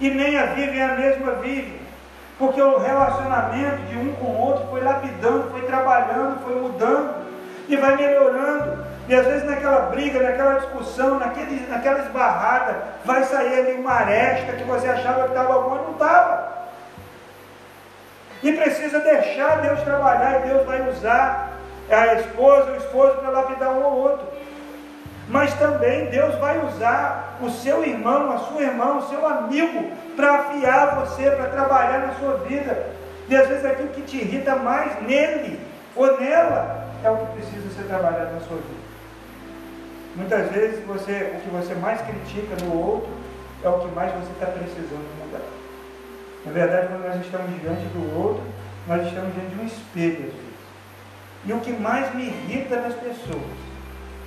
[0.00, 1.78] e nem a Vivian é a mesma Vivian,
[2.38, 7.14] porque o relacionamento de um com o outro foi lapidando, foi trabalhando, foi mudando,
[7.68, 8.86] e vai melhorando.
[9.08, 14.52] E às vezes naquela briga, naquela discussão, naquele, naquela esbarrada, vai sair ali uma aresta
[14.52, 16.58] que você achava que estava bom e não estava.
[18.42, 21.52] E precisa deixar Deus trabalhar e Deus vai usar
[21.90, 24.26] a esposa, o esposo para lapidar um ao outro.
[25.28, 30.34] Mas também Deus vai usar o seu irmão, a sua irmã, o seu amigo, para
[30.34, 32.86] afiar você, para trabalhar na sua vida.
[33.28, 35.60] E às vezes aquilo que te irrita mais nele
[35.94, 38.88] ou nela é o que precisa ser trabalhado na sua vida.
[40.16, 43.10] Muitas vezes você, o que você mais critica no outro
[43.62, 45.44] é o que mais você está precisando mudar.
[46.46, 48.42] Na verdade, quando nós estamos diante do outro,
[48.86, 50.48] nós estamos diante de um espelho às vezes.
[51.44, 53.67] E o que mais me irrita nas pessoas,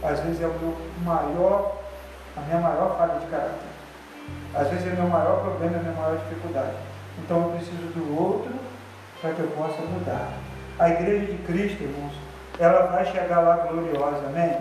[0.04, 1.78] às vezes é o meu maior,
[2.36, 3.72] a minha maior falha de caráter.
[4.54, 6.76] Às vezes é o meu maior problema, a minha maior dificuldade.
[7.20, 8.52] Então eu preciso do outro
[9.22, 10.30] para que eu possa mudar.
[10.80, 12.14] A igreja de Cristo, irmãos,
[12.60, 14.58] ela vai chegar lá gloriosa, amém?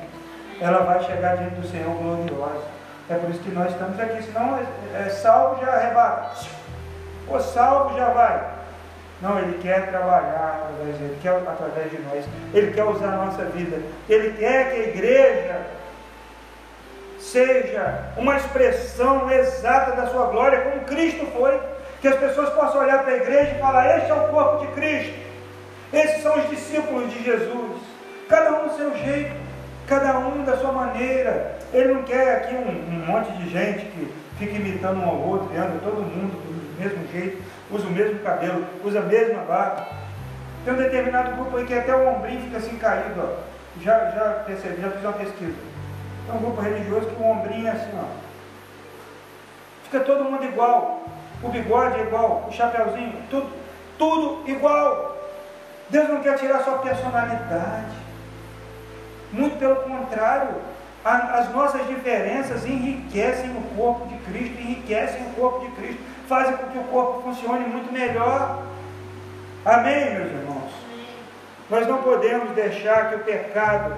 [0.60, 2.64] Ela vai chegar diante do Senhor gloriosa.
[3.08, 6.36] É por isso que nós estamos aqui, senão é, é salvo já arrebata.
[7.28, 8.59] O salvo já vai.
[9.20, 12.24] Não, Ele quer trabalhar através de, Ele quer através de nós.
[12.54, 13.78] Ele quer usar a nossa vida.
[14.08, 15.60] Ele quer que a igreja
[17.18, 21.60] seja uma expressão exata da sua glória, como Cristo foi.
[22.00, 24.72] Que as pessoas possam olhar para a igreja e falar: Este é o corpo de
[24.72, 25.18] Cristo.
[25.92, 27.78] Esses são os discípulos de Jesus.
[28.26, 29.34] Cada um do seu jeito,
[29.86, 31.58] cada um da sua maneira.
[31.74, 35.50] Ele não quer aqui um, um monte de gente que fica imitando um ao outro
[35.52, 39.86] e todo mundo do mesmo jeito, usa o mesmo cabelo, usa a mesma barba.
[40.64, 43.50] Tem um determinado grupo aí que até o ombrinho fica assim caído, ó.
[43.80, 45.54] Já, já percebi, já fiz uma pesquisa.
[46.26, 48.04] Tem um grupo religioso que o ombrinho é assim, ó.
[49.84, 51.02] Fica todo mundo igual.
[51.42, 53.50] O bigode é igual, o chapeuzinho, tudo,
[53.96, 55.16] tudo igual.
[55.88, 57.96] Deus não quer tirar sua personalidade.
[59.32, 60.56] Muito pelo contrário,
[61.02, 66.68] as nossas diferenças enriquecem o corpo de Cristo, enriquecem o corpo de Cristo, fazem com
[66.68, 68.62] que o corpo funcione muito melhor.
[69.64, 70.72] Amém, meus irmãos?
[71.68, 73.96] Nós não podemos deixar que o pecado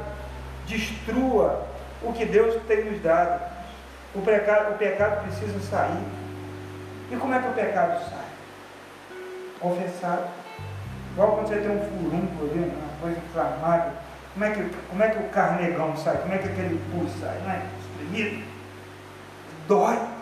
[0.66, 1.66] destrua
[2.02, 3.38] o que Deus tem nos dado.
[4.14, 6.02] O pecado, o pecado precisa sair.
[7.10, 8.24] E como é que o pecado sai?
[9.60, 10.28] Confessado.
[11.12, 13.92] Igual quando você tem um furúnculo ali, uma coisa inflamada.
[14.32, 16.16] Como é, que, como é que o carnegão sai?
[16.16, 17.38] Como é que aquele pus sai?
[17.44, 17.62] Não é?
[17.78, 18.42] Espremido.
[19.68, 20.21] Dói.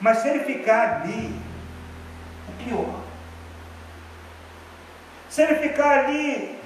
[0.00, 1.38] Mas se ele ficar ali,
[2.48, 3.00] é pior.
[5.28, 6.58] Se ele ficar ali,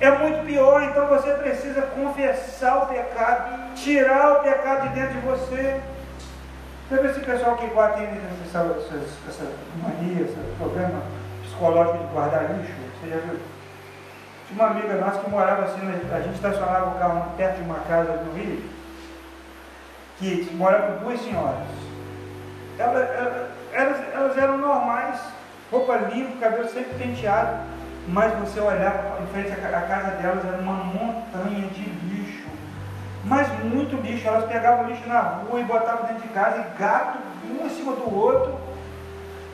[0.00, 0.82] é muito pior.
[0.82, 5.80] Então você precisa confessar o pecado, tirar o pecado de dentro de você.
[6.88, 8.96] Sabe esse pessoal que guarda essa, essa,
[9.28, 11.00] essa mania, esse problema
[11.44, 12.72] psicológico de guardar lixo?
[13.00, 13.38] Você já viu?
[14.48, 15.80] Tinha uma amiga nossa que morava assim,
[16.12, 18.64] a gente estacionava o carro perto de uma casa do Rio,
[20.18, 21.89] que morava com duas senhoras.
[22.80, 23.08] Elas,
[23.72, 25.20] elas, elas eram normais,
[25.70, 27.58] roupa limpa, cabelo sempre penteado,
[28.08, 32.48] mas você olhava em frente à casa delas, era uma montanha de lixo.
[33.24, 34.26] Mas muito lixo.
[34.26, 37.18] Elas pegavam lixo na rua e botavam dentro de casa, e gato
[37.50, 38.58] um em cima do outro.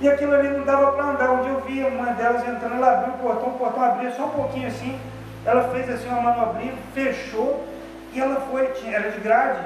[0.00, 1.30] E aquilo ali não dava para andar.
[1.30, 4.30] Onde eu via uma delas entrando, ela abriu o portão, o portão abria só um
[4.30, 4.98] pouquinho assim.
[5.44, 7.66] Ela fez assim uma manobrinha, fechou,
[8.12, 9.60] e ela foi, tinha, era de grade.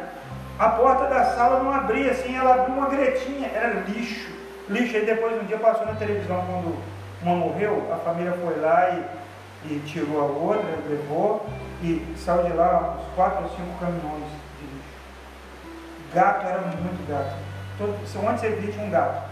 [0.61, 4.31] A porta da sala não abria assim, ela abriu uma gretinha, era lixo.
[4.69, 6.77] Lixo, aí depois um dia passou na televisão quando
[7.23, 11.47] uma morreu, a família foi lá e, e tirou a outra, levou
[11.83, 14.25] e saiu de lá uns quatro ou cinco caminhões
[14.59, 16.13] de lixo.
[16.13, 17.37] Gato era muito gato.
[17.79, 17.95] Todo,
[18.29, 19.31] onde você via tinha um gato.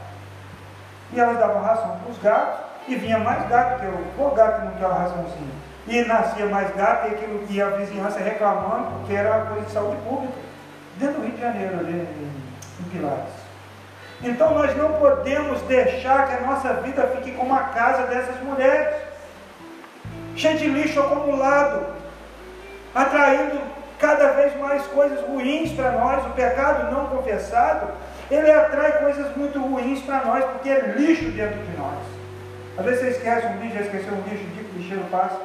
[1.12, 4.03] E elas davam ração para os gatos e vinha mais gato que eu.
[4.17, 5.53] Qual gato não uma raçãozinha?
[5.88, 10.01] E nascia mais gato e, aquilo, e a vizinhança reclamando porque era coisa de saúde
[10.09, 10.48] pública.
[10.99, 13.33] Dentro do Rio de Janeiro, ali em, Pilares.
[14.23, 18.95] Então nós não podemos deixar que a nossa vida fique como a casa dessas mulheres,
[20.35, 21.87] cheia de lixo acumulado,
[22.95, 23.61] atraindo
[23.99, 26.27] cada vez mais coisas ruins para nós.
[26.27, 27.93] O pecado não confessado,
[28.31, 31.99] ele atrai coisas muito ruins para nós, porque é lixo dentro de nós.
[32.77, 35.41] Às vezes você esquece um lixo, já esqueceu um lixo, de que cheiro passa,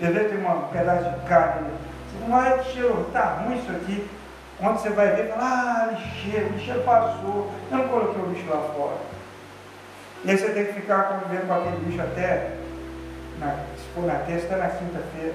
[0.00, 1.68] deve ter um pedaço de carne.
[1.68, 4.08] Você não vai, cheiro, está ruim isso aqui.
[4.58, 8.60] Quando você vai ver, fala, ah, lixeiro, lixeiro passou, eu não coloquei o lixo lá
[8.74, 8.98] fora.
[10.24, 12.56] E aí você tem que ficar convivendo com aquele lixo até,
[13.38, 15.34] na, se for na terça, até na quinta-feira.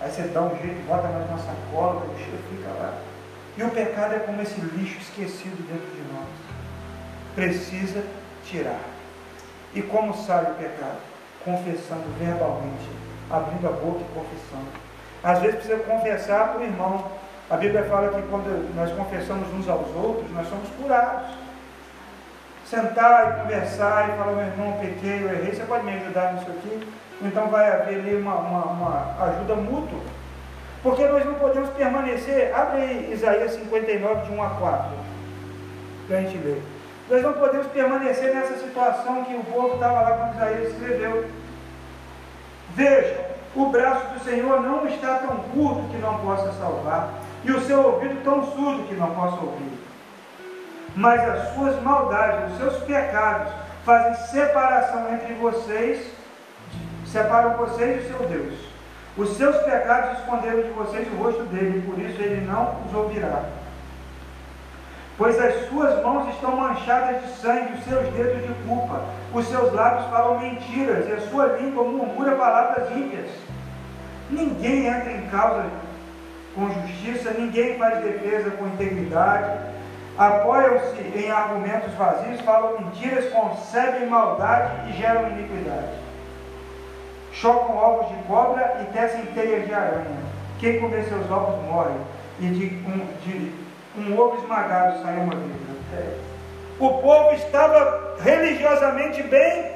[0.00, 2.94] Aí você dá um jeito, bota mais uma sacola, o lixeiro fica lá.
[3.56, 6.28] E o pecado é como esse lixo esquecido dentro de nós.
[7.34, 8.04] Precisa
[8.44, 8.80] tirar.
[9.74, 10.98] E como sai o pecado?
[11.44, 12.88] Confessando verbalmente,
[13.30, 14.68] abrindo a boca e confessando.
[15.22, 17.10] Às vezes precisa confessar para o irmão,
[17.48, 21.30] a Bíblia fala que quando nós confessamos uns aos outros, nós somos curados.
[22.68, 26.50] Sentar e conversar e falar, meu irmão, pequei, eu errei, você pode me ajudar nisso
[26.50, 26.88] aqui?
[27.22, 30.00] Então vai haver ali uma, uma, uma ajuda mútua.
[30.82, 32.52] Porque nós não podemos permanecer.
[32.54, 34.90] Abre aí Isaías 59, de 1 a 4,
[36.08, 36.62] para a gente ler.
[37.08, 41.30] Nós não podemos permanecer nessa situação que o povo estava lá quando Isaías escreveu.
[42.74, 47.10] Veja, o braço do Senhor não está tão curto que não possa salvar,
[47.46, 49.78] e o seu ouvido tão surdo que não possa ouvir.
[50.96, 53.52] Mas as suas maldades, os seus pecados,
[53.84, 56.10] fazem separação entre vocês,
[57.06, 58.54] separam vocês e o seu Deus.
[59.16, 62.92] Os seus pecados esconderam de vocês o rosto dele, e por isso ele não os
[62.92, 63.44] ouvirá.
[65.16, 69.72] Pois as suas mãos estão manchadas de sangue, os seus dedos de culpa, os seus
[69.72, 73.30] lábios falam mentiras, e a sua língua murmura palavras ímpias.
[74.28, 75.64] Ninguém entra em causa
[76.56, 79.60] com justiça, ninguém faz defesa com integridade,
[80.16, 85.92] apoiam-se em argumentos vazios, falam mentiras, concebem maldade e geram iniquidade.
[87.32, 90.16] Chocam ovos de cobra e tecem teias de aranha.
[90.58, 91.94] Quem comer seus ovos morre,
[92.40, 93.52] e de um, de
[93.98, 95.66] um ovo esmagado sai uma vida.
[96.78, 99.72] O povo estava religiosamente bem,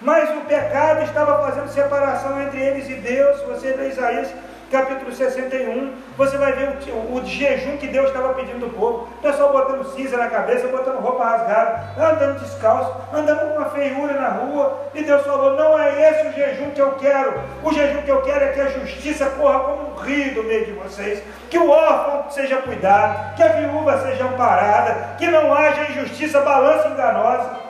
[0.00, 3.40] mas o pecado estava fazendo separação entre eles e Deus.
[3.42, 4.32] Você vê Isaías
[4.70, 9.08] capítulo 61, você vai ver o, o, jejum que Deus estava pedindo do povo.
[9.18, 14.14] O pessoal botando cinza na cabeça, botando roupa rasgada, andando descalço, andando com uma feiura
[14.14, 14.90] na rua.
[14.94, 17.40] E Deus falou: Não é esse o jejum que eu quero.
[17.62, 20.66] O jejum que eu quero é que a justiça corra como um rio do meio
[20.66, 21.22] de vocês.
[21.48, 26.88] Que o órfão seja cuidado, que a viúva seja amparada, que não haja injustiça, balança
[26.88, 27.68] enganosa.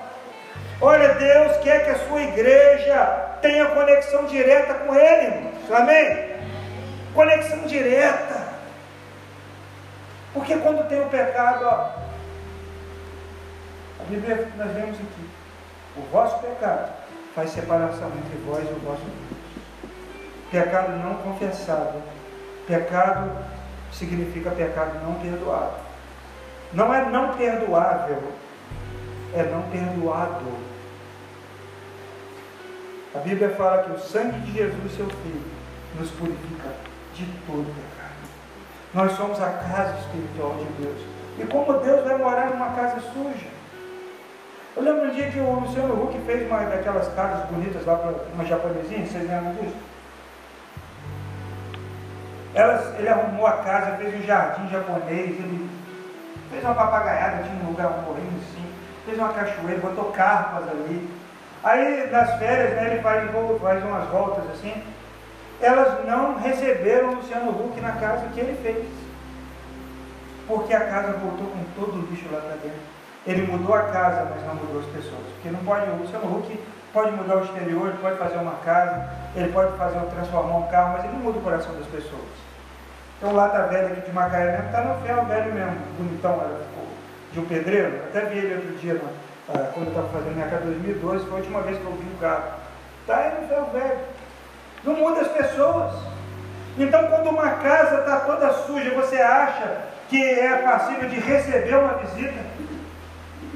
[0.81, 3.05] Olha, Deus quer que a sua igreja
[3.41, 5.49] tenha conexão direta com Ele.
[5.73, 6.38] Amém?
[7.19, 8.47] Conexão direta.
[10.33, 11.91] Porque quando tem o pecado, ó,
[13.99, 15.29] a Bíblia nós vemos aqui,
[15.97, 16.93] o vosso pecado
[17.35, 19.41] faz separação entre vós e o vosso Deus.
[20.53, 22.01] Pecado não confessado.
[22.69, 23.33] Pecado
[23.93, 25.75] significa pecado não perdoado.
[26.73, 28.33] Não é não perdoável,
[29.35, 30.47] é não perdoado.
[33.13, 35.43] A Bíblia fala que o sangue de Jesus, seu Filho,
[35.99, 36.69] nos purifica
[37.25, 38.09] de todo pecado.
[38.95, 40.99] Nós somos a casa espiritual de Deus.
[41.39, 43.59] E como Deus vai morar numa casa suja?
[44.77, 48.15] Eu lembro um dia que o Luciano Huck fez uma daquelas casas bonitas lá para
[48.33, 49.77] uma japonesinha, vocês lembram disso?
[52.55, 55.69] Elas, ele arrumou a casa, fez um jardim japonês, ele
[56.51, 58.65] fez uma papagaiada, tinha um lugar, um morrinho assim,
[59.05, 61.09] fez uma cachoeira, botou carpas ali.
[61.63, 63.29] Aí nas férias né, ele faz,
[63.61, 64.73] faz umas voltas assim,
[65.61, 68.87] elas não receberam Luciano Huck na casa que ele fez.
[70.47, 72.79] Porque a casa voltou com todo o lixo lá para dentro.
[73.27, 75.21] Ele mudou a casa, mas não mudou as pessoas.
[75.35, 76.59] Porque não pode, o Luciano Huck
[76.93, 80.93] pode mudar o exterior, ele pode fazer uma casa, ele pode fazer transformar um carro,
[80.95, 82.49] mas ele não muda o coração das pessoas.
[83.19, 86.41] Então lata velha aqui de Macaé mesmo, está no ferro velho mesmo, bonitão,
[87.33, 88.05] de um pedreiro.
[88.07, 89.01] Até vi ele outro dia,
[89.49, 92.15] ah, quando eu estava fazendo minha casa 2012, foi a última vez que eu vi
[92.15, 92.45] o carro.
[93.01, 93.99] Está aí no ferro velho.
[94.85, 95.93] Não muda as pessoas.
[96.79, 101.95] Então, quando uma casa está toda suja, você acha que é passível de receber uma
[101.95, 102.39] visita?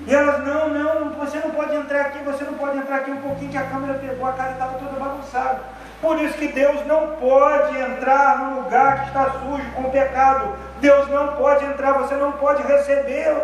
[0.06, 3.20] E elas, não, não, você não pode entrar aqui, você não pode entrar aqui um
[3.20, 5.60] pouquinho que a câmera pegou, a casa estava toda bagunçada.
[6.00, 10.56] Por isso que Deus não pode entrar no lugar que está sujo com pecado.
[10.80, 13.42] Deus não pode entrar, você não pode recebê-lo.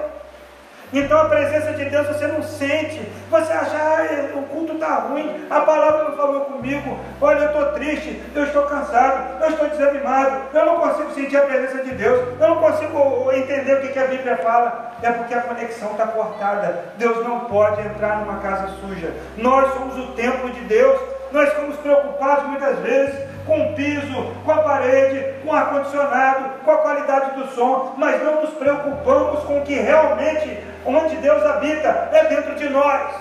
[0.93, 3.01] Então a presença de Deus você não sente.
[3.31, 6.99] Você acha, ah, o culto está ruim, a palavra não falou comigo.
[7.21, 11.43] Olha, eu estou triste, eu estou cansado, eu estou desanimado, eu não consigo sentir a
[11.43, 14.93] presença de Deus, eu não consigo entender o que, a Bíblia fala.
[15.03, 16.85] É porque a conexão está cortada.
[16.97, 19.13] Deus não pode entrar numa casa suja.
[19.37, 21.01] Nós somos o templo de Deus.
[21.31, 26.71] Nós ficamos preocupados muitas vezes com o piso, com a parede, com o ar-condicionado, com
[26.71, 32.09] a qualidade do som, mas não nos preocupamos com o que realmente, onde Deus habita,
[32.13, 33.15] é dentro de nós.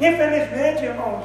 [0.00, 1.24] Infelizmente, irmãos,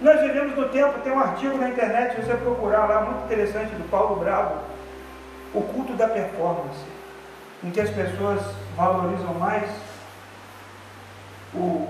[0.00, 3.74] nós vivemos no tempo, tem um artigo na internet, se você procurar lá, muito interessante,
[3.74, 4.56] do Paulo Bravo,
[5.54, 6.84] o culto da performance,
[7.62, 8.40] em que as pessoas
[8.76, 9.70] valorizam mais
[11.54, 11.86] o,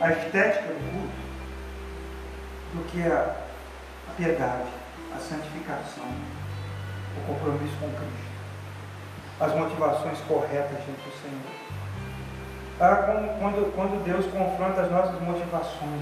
[0.00, 1.22] a estética do culto
[2.74, 3.34] do que a,
[4.08, 4.68] a piedade,
[5.14, 6.04] a santificação,
[7.18, 8.21] o compromisso com Cristo,
[9.42, 11.62] as motivações corretas diante do Senhor.
[12.80, 12.96] Ah,
[13.40, 16.00] quando, quando Deus confronta as nossas motivações,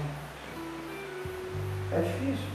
[1.91, 2.51] é difícil.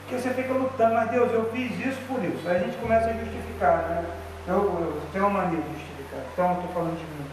[0.00, 2.46] Porque você fica lutando, mas Deus, eu fiz isso por isso.
[2.48, 4.04] Aí a gente começa a justificar, né?
[4.48, 7.30] Eu, eu tenho uma mania de justificar, então eu estou falando de mim.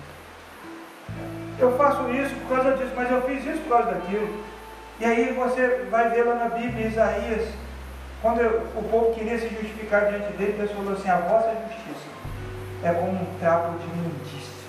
[1.59, 4.43] Eu faço isso por causa disso, mas eu fiz isso por causa daquilo.
[4.99, 7.49] E aí você vai ver lá na Bíblia, Isaías,
[8.21, 12.07] quando o povo queria se justificar diante dele, Deus falou assim, a vossa justiça
[12.83, 14.61] é como um trapo de imundícia.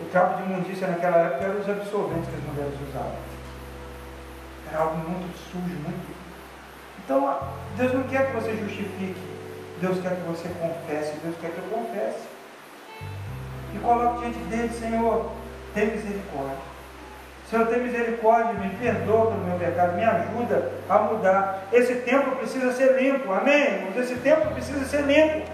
[0.00, 3.18] O trapo de imundícia naquela época eram os absorventes que as mulheres usavam.
[4.70, 6.16] Era algo muito sujo, muito.
[7.04, 7.38] Então,
[7.76, 9.20] Deus não quer que você justifique.
[9.80, 11.18] Deus quer que você confesse.
[11.22, 12.28] Deus quer que eu confesse.
[13.74, 15.30] E coloque diante dele, Senhor,
[15.74, 16.67] tem misericórdia.
[17.50, 21.64] Senhor, tem misericórdia, me perdoa pelo meu pecado, me ajuda a mudar.
[21.72, 23.96] Esse templo precisa ser limpo, amém, irmãos?
[23.96, 25.48] Esse templo precisa ser limpo.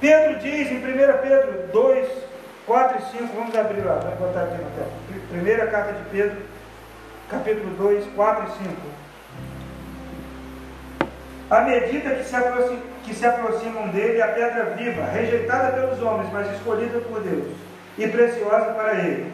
[0.00, 2.08] Pedro diz em 1 Pedro 2,
[2.64, 4.90] 4 e 5, vamos abrir lá, vamos botar aqui na tela.
[5.28, 6.36] Primeira carta de Pedro,
[7.28, 8.74] capítulo 2, 4 e 5.
[11.50, 12.36] À medida que se,
[13.04, 17.52] que se aproximam dele, a pedra viva, rejeitada pelos homens, mas escolhida por Deus
[17.98, 19.32] e preciosa para ele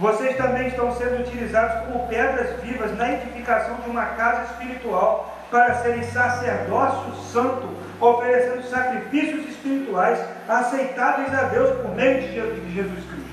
[0.00, 5.74] vocês também estão sendo utilizados como pedras vivas na edificação de uma casa espiritual para
[5.74, 7.68] serem sacerdócio santo,
[8.00, 12.32] oferecendo sacrifícios espirituais aceitáveis a Deus por meio de
[12.74, 13.30] Jesus Cristo.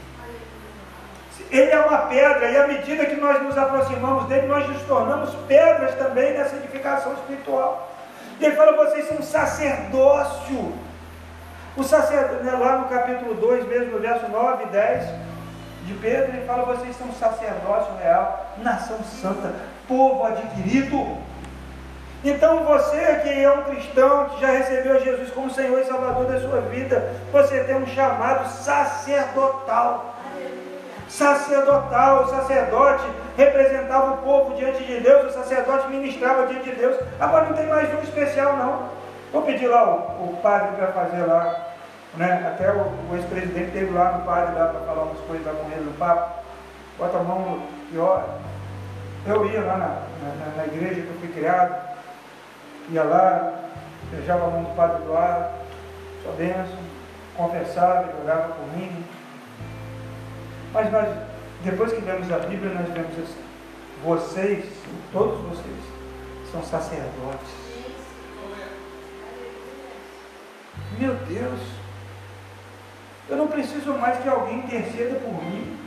[1.50, 5.34] Ele é uma pedra, e à medida que nós nos aproximamos dele, nós nos tornamos
[5.48, 7.96] pedras também nessa edificação espiritual.
[8.42, 10.74] Ele fala: vocês são sacerdócio.
[11.78, 15.27] O sacerdote, né, lá no capítulo 2, mesmo no verso 9 e 10
[15.88, 19.54] de Pedro, ele fala: vocês são sacerdócio real, nação santa,
[19.88, 21.18] povo adquirido.
[22.24, 26.40] Então você que é um cristão, que já recebeu Jesus como Senhor e Salvador da
[26.42, 30.16] sua vida, você tem um chamado sacerdotal.
[31.08, 33.06] Sacerdotal, o sacerdote
[33.38, 36.98] representava o povo diante de Deus, o sacerdote ministrava diante de Deus.
[37.18, 38.90] Agora não tem mais um especial, não.
[39.32, 41.77] Vou pedir lá o, o padre para fazer lá
[42.16, 42.48] né?
[42.48, 45.72] Até o, o ex-presidente teve lá no padre lá para falar umas coisas lá com
[45.72, 46.44] ele no papo.
[46.98, 48.28] Bota a mão e ora.
[49.26, 51.76] Eu ia lá na, na, na, igreja que eu fui criado,
[52.90, 53.54] ia lá,
[54.10, 55.50] beijava a mão do padre Eduardo,
[56.24, 56.80] sua bênção,
[57.36, 59.06] conversava, ele orava por mim.
[60.74, 61.10] Mas nós,
[61.64, 63.44] depois que lemos a Bíblia, nós vemos assim,
[64.04, 64.66] vocês,
[65.12, 65.84] todos vocês,
[66.52, 67.68] são sacerdotes.
[70.98, 71.77] Meu Deus!
[73.30, 75.78] Eu não preciso mais que alguém interceda por mim.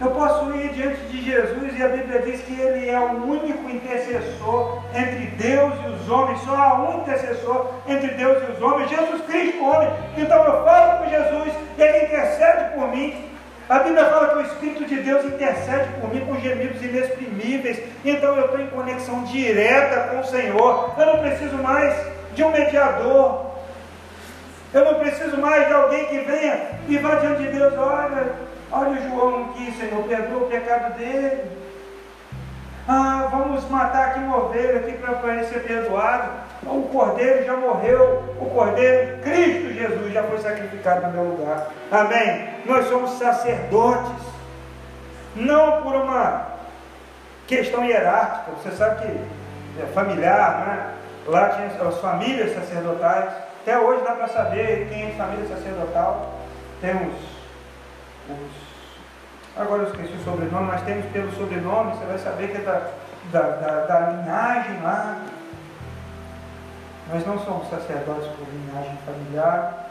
[0.00, 3.70] Eu posso ir diante de Jesus e a Bíblia diz que Ele é o único
[3.70, 8.90] intercessor entre Deus e os homens, só há um intercessor entre Deus e os homens,
[8.90, 9.88] Jesus Cristo, homem.
[10.16, 13.30] Então eu falo com Jesus, Ele intercede por mim.
[13.68, 17.80] A Bíblia fala que o Espírito de Deus intercede por mim com gemidos inexprimíveis.
[18.04, 20.94] Então eu estou em conexão direta com o Senhor.
[20.98, 21.96] Eu não preciso mais
[22.34, 23.43] de um mediador.
[24.74, 28.32] Eu não preciso mais de alguém que venha e vá diante de Deus, olha,
[28.72, 31.44] olha o João aqui, Senhor, perdoa o pecado dele.
[32.88, 36.28] Ah, vamos matar aqui uma ovelha aqui para ele ser perdoado.
[36.64, 41.68] O cordeiro já morreu, o cordeiro, Cristo Jesus, já foi sacrificado no meu lugar.
[41.92, 42.48] Amém?
[42.66, 44.26] Nós somos sacerdotes,
[45.36, 46.48] não por uma
[47.46, 50.90] questão hierárquica, você sabe que é familiar, né?
[51.28, 53.53] Lá tinha as famílias sacerdotais.
[53.64, 56.34] Até hoje dá para saber quem é de família sacerdotal.
[56.82, 57.14] Temos
[58.28, 59.56] os.
[59.56, 62.90] Agora eu esqueci o sobrenome, mas temos pelo sobrenome, você vai saber que é da,
[63.32, 65.18] da, da, da linhagem lá.
[67.10, 69.88] Nós não somos sacerdotes por linhagem familiar,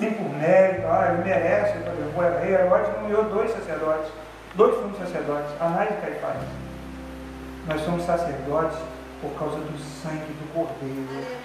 [0.00, 2.54] nem por mérito, ah, ele merece, eu vou rei.
[2.54, 4.10] Herodes nomeou dois sacerdotes,
[4.54, 6.38] dois somos sacerdotes, Anás e Caifás.
[7.66, 8.78] Nós somos sacerdotes
[9.20, 11.43] por causa do sangue do Cordeiro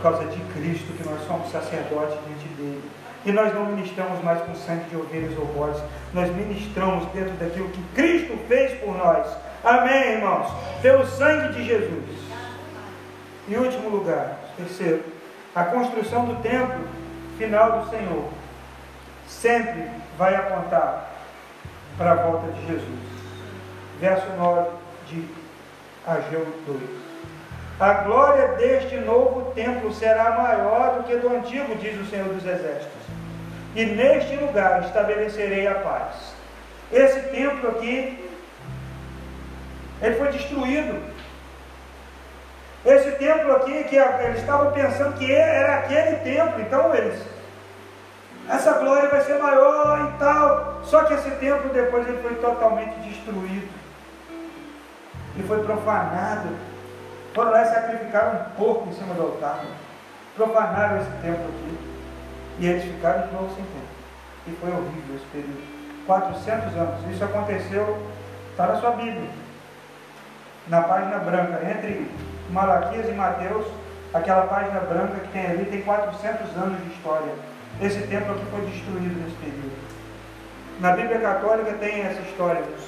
[0.00, 2.90] por causa de Cristo que nós somos sacerdotes diante dele.
[3.26, 5.82] E nós não ministramos mais com sangue de ovelhas ou bodes,
[6.14, 9.26] nós ministramos dentro daquilo que Cristo fez por nós.
[9.62, 10.50] Amém, irmãos?
[10.80, 12.18] Pelo sangue de Jesus.
[13.46, 15.04] Em último lugar, terceiro,
[15.54, 16.88] a construção do templo
[17.36, 18.30] final do Senhor
[19.28, 19.86] sempre
[20.16, 21.10] vai apontar
[21.98, 23.00] para a volta de Jesus.
[24.00, 24.70] Verso 9
[25.08, 25.28] de
[26.06, 27.09] Ageu 2.
[27.80, 32.44] A glória deste novo templo será maior do que do antigo, diz o Senhor dos
[32.44, 33.00] Exércitos.
[33.74, 36.34] E neste lugar estabelecerei a paz.
[36.92, 38.28] Esse templo aqui,
[40.02, 41.02] ele foi destruído.
[42.84, 47.22] Esse templo aqui, que eles estavam pensando que era aquele templo, então eles,
[48.46, 50.82] essa glória vai ser maior e tal.
[50.84, 53.70] Só que esse templo depois ele foi totalmente destruído.
[55.38, 56.69] E foi profanado
[57.40, 59.64] foram lá e sacrificaram um porco em cima do altar.
[60.36, 61.78] Profanaram esse templo aqui.
[62.58, 63.88] E eles ficaram de novo sem templo.
[64.46, 66.04] E foi horrível esse período.
[66.06, 67.10] 400 anos.
[67.10, 67.98] Isso aconteceu
[68.50, 69.30] Está na sua Bíblia.
[70.68, 72.10] Na página branca, entre
[72.50, 73.66] Malaquias e Mateus,
[74.12, 77.32] aquela página branca que tem ali tem 400 anos de história.
[77.80, 79.72] Esse templo aqui foi destruído nesse período.
[80.80, 82.84] Na Bíblia Católica tem essa história dos,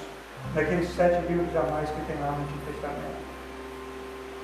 [0.55, 3.23] daqueles sete livros a mais que tem lá no Antigo Testamento.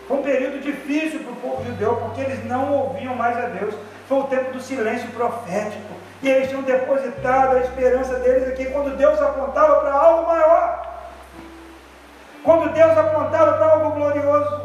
[0.09, 3.75] Foi um período difícil para o povo judeu, porque eles não ouviam mais a Deus.
[4.09, 5.95] Foi o tempo do silêncio profético.
[6.23, 10.89] E eles tinham depositado a esperança deles aqui quando Deus apontava para algo maior.
[12.43, 14.63] Quando Deus apontava para algo glorioso.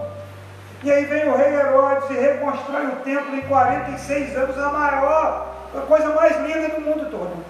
[0.81, 5.55] E aí vem o rei Herodes e reconstrói o templo em 46 anos, a maior,
[5.75, 7.45] a coisa mais linda do mundo todo.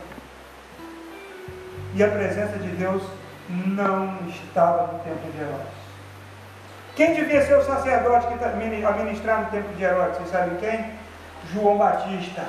[1.94, 3.04] E a presença de Deus
[3.50, 5.83] não estava no templo de Herodes.
[6.96, 10.18] Quem devia ser o sacerdote que administrar no templo de Herodes?
[10.18, 10.92] Vocês sabem quem?
[11.52, 12.44] João Batista.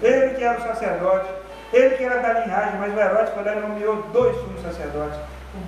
[0.00, 1.28] Ele que era o sacerdote,
[1.72, 5.18] ele que era da linhagem, mas o Herodes, quando ele nomeou dois sumos sacerdotes,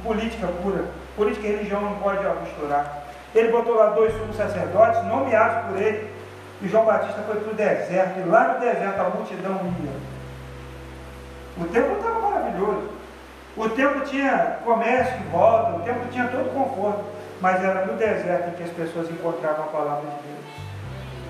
[0.04, 0.84] política pura,
[1.16, 3.04] política e religião não pode misturar.
[3.34, 6.08] Ele botou lá dois sumos sacerdotes, nomeados por ele,
[6.62, 9.90] e João Batista foi para o deserto, e lá no deserto a multidão ia.
[11.58, 12.88] O templo estava maravilhoso.
[13.56, 17.04] O templo tinha comércio em volta, o templo tinha todo conforto,
[17.40, 20.44] mas era no deserto em que as pessoas encontravam a palavra de Deus.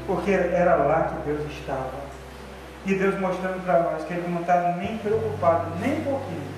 [0.07, 2.05] Porque era lá que Deus estava.
[2.87, 6.49] E Deus mostrando para nós que Ele não está nem preocupado, nem um pouquinho,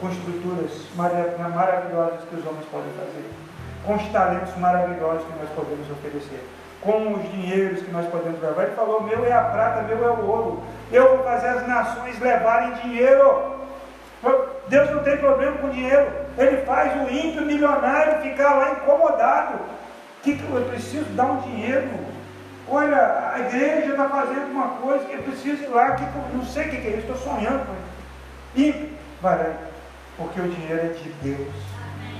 [0.00, 3.30] com estruturas maravilhosas que os homens podem fazer,
[3.84, 6.46] com os talentos maravilhosos que nós podemos oferecer,
[6.80, 8.64] com os dinheiros que nós podemos levar.
[8.64, 10.62] Ele falou: meu é a prata, meu é o ouro.
[10.90, 13.61] Eu vou fazer as nações levarem dinheiro.
[14.68, 16.10] Deus não tem problema com dinheiro.
[16.38, 19.58] Ele faz o ímpio milionário ficar lá incomodado.
[20.22, 21.88] Que, que eu preciso dar um dinheiro?
[22.68, 26.68] Olha, a igreja está fazendo uma coisa que eu preciso ir lá, que não sei
[26.68, 28.68] o que, é isso, estou sonhando com isso.
[28.68, 28.90] Ímpio,
[30.16, 31.52] porque o dinheiro é de Deus,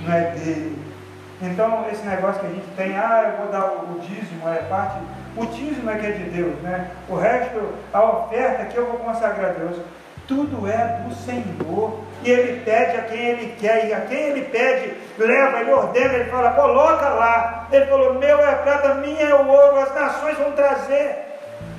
[0.03, 0.92] não é dele.
[1.40, 4.98] Então, esse negócio que a gente tem, ah, eu vou dar o dízimo, é parte.
[5.36, 6.90] O dízimo é que é de Deus, né?
[7.09, 9.78] O resto, a oferta que eu vou consagrar a Deus.
[10.34, 12.00] Tudo é do Senhor.
[12.24, 13.88] E Ele pede a quem Ele quer.
[13.88, 17.68] E a quem Ele pede, leva, Ele ordena, Ele fala, coloca lá.
[17.70, 21.32] Ele falou, meu é prata, minha é o ouro, as nações vão trazer.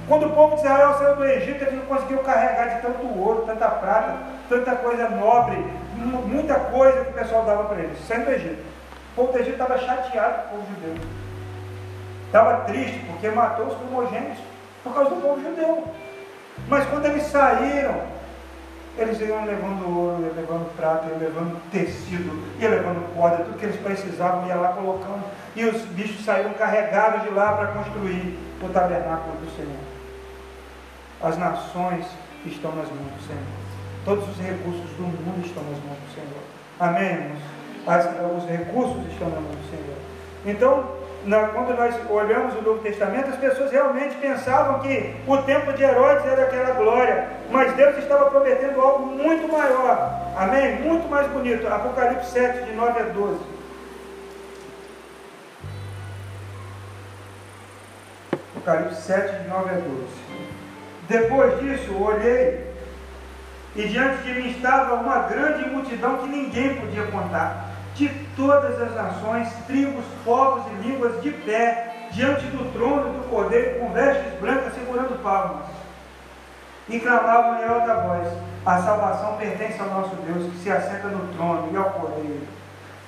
[0.08, 3.44] Quando o povo de Israel saiu do Egito, eles não conseguiam carregar de tanto ouro,
[3.48, 4.18] tanta prata,
[4.50, 5.56] tanta coisa nobre,
[5.96, 8.64] muita coisa que o pessoal dava para eles, saindo do Egito.
[9.14, 11.04] O povo do Egito estava chateado com o povo judeu.
[12.26, 14.40] Estava triste porque matou os primogênitos
[14.84, 15.88] por causa do povo judeu.
[16.68, 18.13] Mas quando eles saíram,
[18.98, 23.66] eles iam levando ouro, iam levando prata, iam levando tecido, iam levando corda, tudo que
[23.66, 25.24] eles precisavam, ia lá colocando.
[25.56, 29.80] E os bichos saíram carregados de lá para construir o tabernáculo do Senhor.
[31.22, 32.06] As nações
[32.46, 33.44] estão nas mãos do Senhor.
[34.06, 36.44] Todos os recursos do mundo estão nas mãos do Senhor.
[36.80, 37.32] Amém?
[37.88, 38.06] As,
[38.38, 39.98] os recursos estão nas mãos do Senhor.
[40.46, 45.72] Então, na, quando nós olhamos o Novo Testamento, as pessoas realmente pensavam que o tempo
[45.74, 50.82] de Herodes era aquela glória, mas Deus estava prometendo algo muito maior, amém?
[50.82, 51.68] Muito mais bonito.
[51.68, 53.40] Apocalipse 7, de 9 a 12.
[58.56, 59.84] Apocalipse 7, de 9 a 12.
[61.08, 62.74] Depois disso, olhei,
[63.76, 68.96] e diante de mim estava uma grande multidão que ninguém podia contar de todas as
[68.96, 74.74] nações, tribos, povos e línguas de pé, diante do trono do Cordeiro, com vestes brancas,
[74.74, 75.66] segurando palmas.
[76.90, 78.28] E clamavam em alta voz:
[78.66, 82.42] A salvação pertence ao nosso Deus, que se assenta no trono e ao Cordeiro.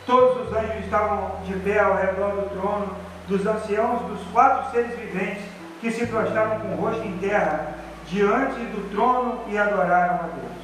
[0.05, 2.95] Todos os anjos estavam de pé ao redor do trono,
[3.27, 5.43] dos anciãos, dos quatro seres viventes,
[5.81, 7.73] que se prostravam com o rosto em terra,
[8.07, 10.63] diante do trono e adoraram a Deus,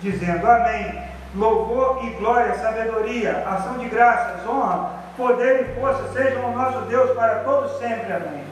[0.00, 6.56] dizendo: Amém louvor e glória, sabedoria, ação de graças, honra, poder e força sejam o
[6.56, 8.12] nosso Deus para todos sempre.
[8.12, 8.44] Amém.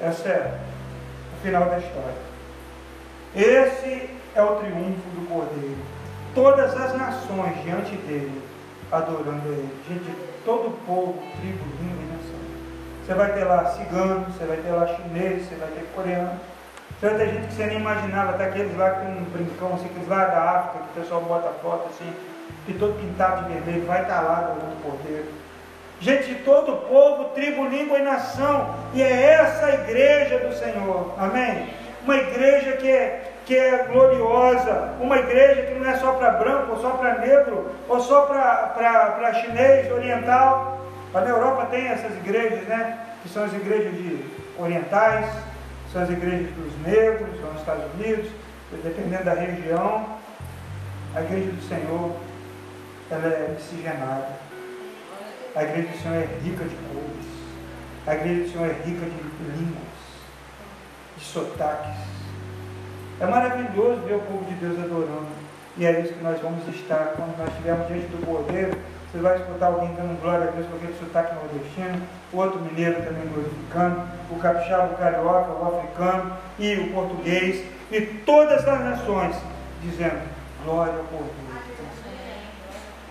[0.00, 0.58] Esse é
[1.34, 2.30] o final da história.
[3.34, 5.78] Esse é o triunfo do Cordeiro.
[6.34, 8.42] Todas as nações diante dele,
[8.90, 9.68] adorando ele.
[9.88, 10.10] Gente,
[10.44, 12.40] todo povo, tribo, língua e nação.
[13.04, 16.40] Você vai ter lá ciganos, você vai ter lá chineses, você vai ter coreanos
[17.00, 20.24] Tanta gente que você nem imaginava, até aqueles lá tem um brincão, assim, aqueles lá
[20.26, 22.12] da África, que o pessoal bota foto assim,
[22.66, 25.28] que todo pintado de vermelho, vai estar lá adorando o Cordeiro.
[26.00, 28.74] Gente de todo povo, tribo, língua e nação.
[28.94, 31.14] E é essa a igreja do Senhor.
[31.18, 31.68] Amém?
[32.02, 36.72] Uma igreja que é, que é gloriosa, uma igreja que não é só para branco,
[36.72, 40.80] ou só para negro, ou só para chinês, oriental.
[41.12, 42.98] Mas na Europa tem essas igrejas, né?
[43.22, 44.24] Que são as igrejas de
[44.58, 45.26] orientais,
[45.92, 48.30] são as igrejas dos negros, lá nos Estados Unidos,
[48.82, 50.18] dependendo da região.
[51.14, 52.16] A igreja do Senhor,
[53.10, 54.28] ela é miscigenada.
[55.56, 57.26] A igreja do Senhor é rica de cores.
[58.06, 59.82] A igreja do Senhor é rica de línguas,
[61.18, 61.96] de sotaques.
[63.20, 65.40] É maravilhoso ver o povo de Deus adorando.
[65.76, 68.78] E é isso que nós vamos estar quando nós estivermos diante do Cordeiro.
[69.10, 72.00] Você vai escutar alguém dando glória a Deus com aquele sotaque nordestino,
[72.32, 78.68] outro mineiro também glorificando, o capixaba, o carioca, o africano e o português, e todas
[78.68, 79.34] as nações
[79.82, 80.20] dizendo
[80.64, 81.50] glória ao Cordeiro.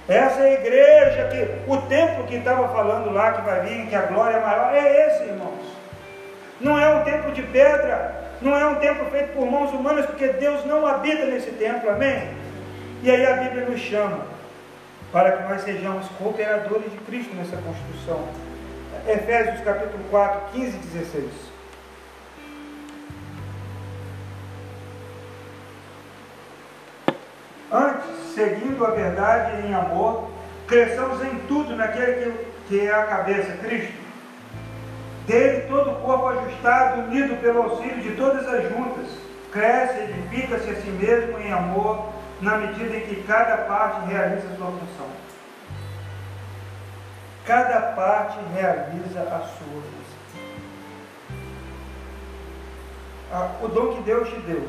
[0.08, 3.96] Essa é a igreja que o templo que estava falando lá que vai vir, que
[3.96, 5.66] a glória é maior, é esse, irmãos.
[6.62, 10.30] Não é um templo de pedra, não é um templo feito por mãos humanas, porque
[10.30, 12.30] Deus não habita nesse templo, amém?
[13.04, 14.39] E aí a Bíblia nos chama
[15.12, 18.24] para que nós sejamos cooperadores de Cristo nessa construção.
[19.08, 21.26] Efésios capítulo 4, 15 e 16.
[27.72, 30.30] Antes, seguindo a verdade em amor,
[30.68, 32.36] cresçamos em tudo naquele
[32.68, 33.94] que, é a cabeça, Cristo.
[35.26, 39.08] Dele todo o corpo ajustado, unido pelo auxílio de todas as juntas,
[39.52, 42.10] cresce, edifica-se a si mesmo em amor
[42.42, 45.10] na medida em que cada parte realiza a sua função.
[47.46, 50.10] Cada parte realiza a sua função.
[53.32, 54.68] Ah, o dom que Deus te deu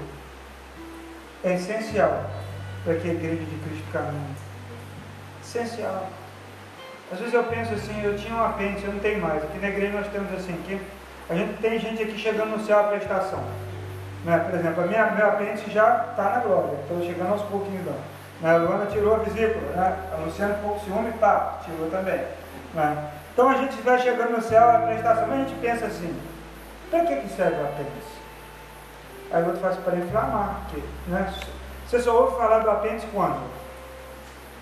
[1.45, 2.29] é essencial
[2.85, 4.37] para que a igreja de Cristo caminhe.
[5.43, 6.09] Essencial.
[7.13, 9.43] Às vezes eu penso assim, eu tinha um apêndice, eu não tenho mais.
[9.43, 10.81] Aqui na igreja nós temos assim, aqui,
[11.29, 13.43] a gente tem gente aqui chegando no céu a prestação.
[14.25, 14.39] Né?
[14.39, 17.97] Por exemplo, a minha, meu apêndice já está na glória, estou chegando aos pouquinhos lá.
[18.41, 18.55] Né?
[18.55, 19.97] A Luana tirou a vesícula, né?
[20.13, 22.21] a Luciana pouco ciúme, pá, tirou também.
[22.75, 23.11] Né?
[23.33, 26.15] Então a gente vai chegando no céu, a prestação, mas a gente pensa assim,
[26.91, 28.21] para que, que serve o apêndice?
[29.33, 31.33] Aí o outro faz para inflamar, porque, né?
[31.87, 33.49] Você só ouve falar do apêndice quando?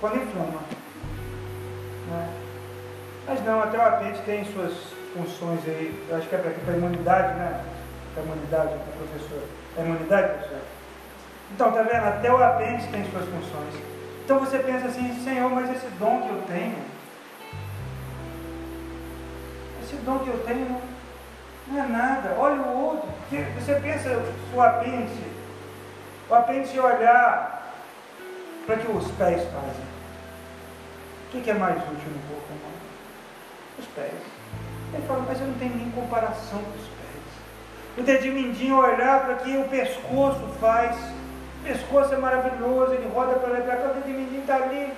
[0.00, 0.60] Quando inflama.
[2.10, 2.28] Né?
[3.26, 4.72] Mas não, até o apêndice tem suas
[5.14, 7.60] funções aí, eu acho que é para a imunidade, né?
[8.18, 9.42] A imunidade, professor?
[9.76, 10.62] A imunidade, professor?
[11.52, 12.04] Então, está vendo?
[12.06, 13.88] Até o apêndice tem suas funções.
[14.28, 16.76] Então você pensa assim, Senhor, mas esse dom que eu tenho,
[19.82, 20.82] esse dom que eu tenho
[21.66, 22.36] não, é nada.
[22.38, 23.08] Olha o outro.
[23.58, 24.22] Você pensa
[24.54, 25.22] o apêndice,
[26.28, 27.72] o apêndice olhar
[28.66, 29.88] para que os pés fazem.
[31.24, 32.76] O que, é mais útil no corpo humano?
[33.78, 34.12] Os pés.
[34.92, 36.97] Ele fala, mas eu não tenho nem comparação com os.
[37.98, 40.96] O dedinho mindinho olhar para que o pescoço faz.
[41.60, 44.92] O pescoço é maravilhoso, ele roda para cá, o dedinho mindinho está ali.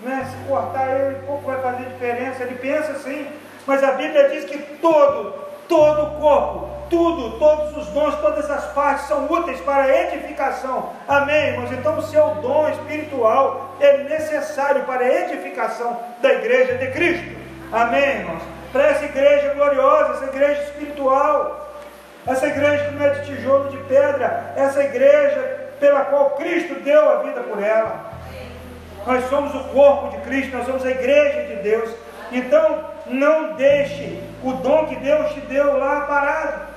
[0.00, 0.26] Né?
[0.28, 2.42] Se cortar ele, pouco vai fazer diferença.
[2.42, 3.26] Ele pensa assim,
[3.66, 5.32] mas a Bíblia diz que todo,
[5.68, 10.90] todo o corpo, tudo, todos os dons, todas as partes são úteis para a edificação.
[11.06, 11.70] Amém, irmãos?
[11.70, 17.38] Então o seu dom espiritual é necessário para a edificação da igreja de Cristo.
[17.70, 18.42] Amém, irmãos?
[18.72, 21.69] Para essa igreja gloriosa, essa igreja espiritual.
[22.26, 27.08] Essa igreja que não é de tijolo de pedra, essa igreja pela qual Cristo deu
[27.08, 28.10] a vida por ela.
[29.06, 31.90] Nós somos o corpo de Cristo, nós somos a igreja de Deus.
[32.30, 36.70] Então, não deixe o dom que Deus te deu lá parado.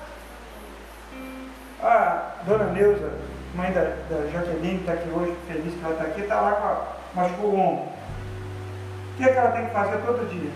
[1.84, 3.12] A dona Neuza,
[3.54, 6.52] mãe da, da Jaqueline, que está aqui hoje, feliz que ela está aqui, está lá
[6.54, 7.86] com a, machucou o ombro.
[7.86, 10.52] O que, é que ela tem que fazer todo dia?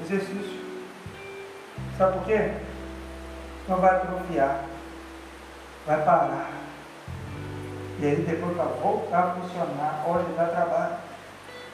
[0.00, 0.62] Exercício.
[1.98, 2.50] Sabe por quê?
[3.68, 4.60] Não vai atrofiar,
[5.86, 6.50] vai parar.
[7.98, 10.94] E aí depois vai voltar a funcionar, olha, dá trabalho.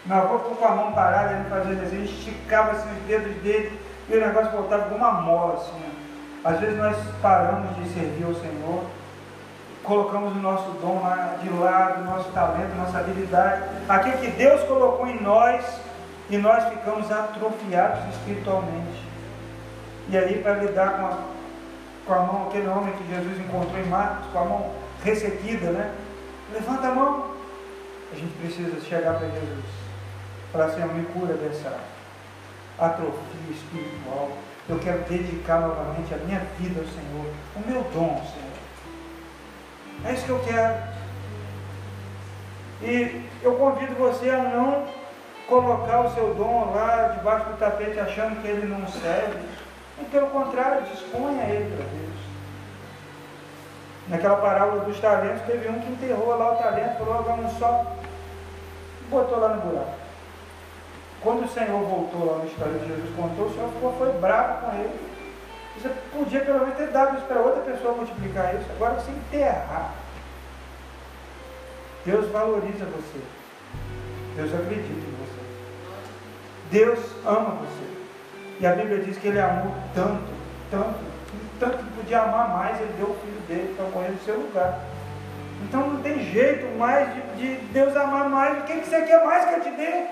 [0.04, 3.80] Meu avô ficou com a mão parada, ele fazia desenho, esticava assim, os dedos dele
[4.08, 5.82] e o negócio voltava como uma mola assim.
[6.44, 8.84] Às vezes nós paramos de servir ao Senhor,
[9.82, 11.02] colocamos o nosso dom
[11.42, 15.64] de lado, nosso talento, nossa habilidade, aquilo que Deus colocou em nós,
[16.30, 19.02] e nós ficamos atrofiados espiritualmente.
[20.08, 21.18] E aí, para lidar com a
[22.08, 24.72] com a mão, aquele homem que Jesus encontrou em Marcos, com a mão
[25.04, 25.94] ressequida, né?
[26.52, 27.30] Levanta a mão.
[28.10, 29.64] A gente precisa chegar para Jesus.
[30.50, 31.78] Falar, Senhor, me cura dessa
[32.78, 34.30] atrofia espiritual.
[34.66, 38.48] Eu quero dedicar novamente a minha vida ao Senhor, o meu dom, Senhor.
[40.06, 40.74] É isso que eu quero.
[42.80, 44.86] E eu convido você a não
[45.46, 49.38] colocar o seu dom lá debaixo do tapete achando que ele não serve.
[50.00, 52.18] E pelo contrário, disponha ele para Deus.
[54.08, 57.96] Naquela parábola dos talentos, teve um que enterrou lá o talento, falou, vamos só,
[59.10, 59.98] botou lá no buraco.
[61.20, 64.66] Quando o Senhor voltou lá na história de Jesus contou, o Senhor ficou, foi bravo
[64.66, 65.08] com ele.
[65.76, 68.70] Você podia pelo menos ter dado isso para outra pessoa multiplicar isso.
[68.72, 69.92] Agora você enterrar.
[72.04, 73.20] Deus valoriza você.
[74.36, 75.40] Deus acredita em você.
[76.70, 77.87] Deus ama você.
[78.60, 80.32] E a Bíblia diz que ele amou tanto,
[80.70, 80.98] tanto,
[81.60, 84.80] tanto que podia amar mais, ele deu o filho dele para morrer no seu lugar.
[85.62, 88.58] Então não tem jeito mais de, de Deus amar mais.
[88.58, 90.06] O que, você quer mais que ele te dê?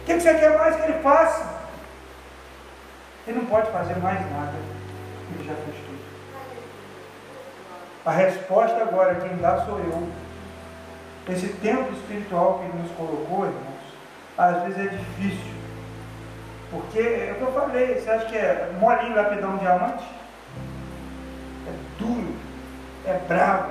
[0.00, 1.62] O que, que você quer mais que ele faça?
[3.26, 4.54] Ele não pode fazer mais nada.
[5.34, 6.02] Ele já fez tudo.
[8.04, 10.08] A resposta agora, quem dá sou eu.
[11.28, 13.82] Esse templo espiritual que ele nos colocou, irmãos,
[14.36, 15.61] às vezes é difícil.
[16.72, 20.04] Porque é o que eu falei, você acha que é molinho lapidão diamante?
[21.68, 22.34] É duro,
[23.04, 23.70] é bravo,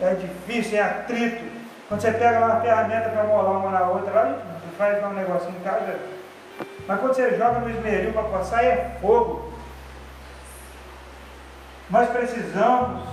[0.00, 1.44] é difícil, é atrito.
[1.88, 5.56] Quando você pega uma ferramenta para molar uma na outra, lá, você faz um negocinho
[5.60, 5.96] em casa.
[6.88, 9.52] Mas quando você joga no esmeril para passar, é fogo.
[11.88, 13.04] Nós precisamos,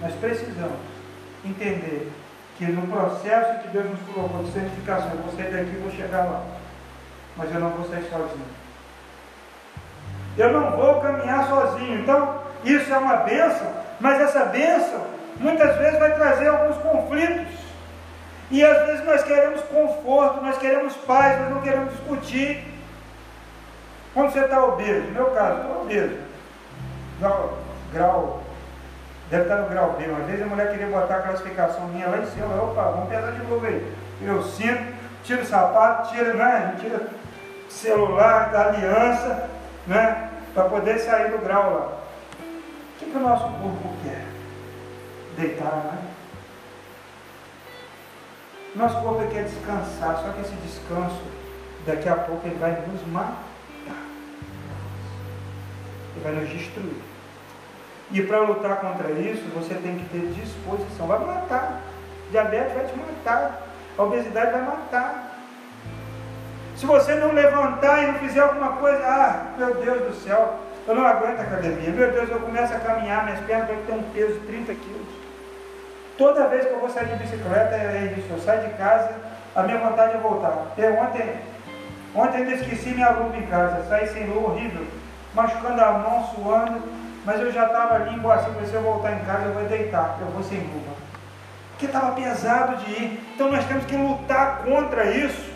[0.00, 0.78] nós precisamos
[1.44, 2.12] entender
[2.58, 6.59] que no processo que Deus nos colocou de santificação, sair daqui vou chegar lá.
[7.36, 8.60] Mas eu não vou sair sozinho.
[10.36, 12.00] Eu não vou caminhar sozinho.
[12.00, 13.66] Então, isso é uma bênção,
[13.98, 15.06] mas essa bênção
[15.38, 17.60] muitas vezes vai trazer alguns conflitos.
[18.50, 22.64] E às vezes nós queremos conforto, nós queremos paz, nós não queremos discutir.
[24.12, 26.18] Quando você está obeso, no meu caso, estou obeso.
[27.20, 27.58] Grau,
[27.92, 28.42] grau,
[29.30, 30.06] deve estar no grau B.
[30.06, 32.62] Uma vez a mulher queria botar a classificação minha lá em cima.
[32.62, 33.94] Opa, vamos pesar de novo aí.
[34.20, 36.74] Eu sinto, tiro o sapato, tira, né?
[36.80, 37.00] Tira
[37.70, 39.48] celular, da aliança,
[39.86, 40.30] né?
[40.52, 41.86] Para poder sair do grau lá.
[41.86, 44.26] O que, que o nosso corpo quer?
[45.36, 46.10] Deitar, né?
[48.74, 51.22] Nosso corpo quer descansar, só que esse descanso,
[51.86, 53.50] daqui a pouco ele vai nos matar.
[56.14, 57.02] Ele vai nos destruir.
[58.12, 61.06] E para lutar contra isso, você tem que ter disposição.
[61.06, 61.80] Vai matar.
[62.30, 63.62] Diabetes vai te matar.
[63.96, 65.29] A obesidade vai matar.
[66.80, 70.94] Se você não levantar e não fizer alguma coisa, ah, meu Deus do céu, eu
[70.94, 71.90] não aguento a academia.
[71.90, 75.08] Meu Deus, eu começo a caminhar, minhas pernas vão ter um peso de 30 quilos.
[76.16, 78.32] Toda vez que eu vou sair de bicicleta, é isso.
[78.32, 79.10] Eu saio de casa,
[79.54, 80.72] a minha vontade é voltar.
[80.78, 81.34] Eu, ontem,
[82.14, 84.86] ontem eu esqueci minha luva em casa, saí sem luva, horrível,
[85.34, 86.80] machucando a mão, suando,
[87.26, 90.16] mas eu já estava ali em Boaci, se eu voltar em casa, eu vou deitar,
[90.18, 90.96] eu vou sem luva.
[91.72, 93.20] Porque estava pesado de ir.
[93.34, 95.49] Então nós temos que lutar contra isso.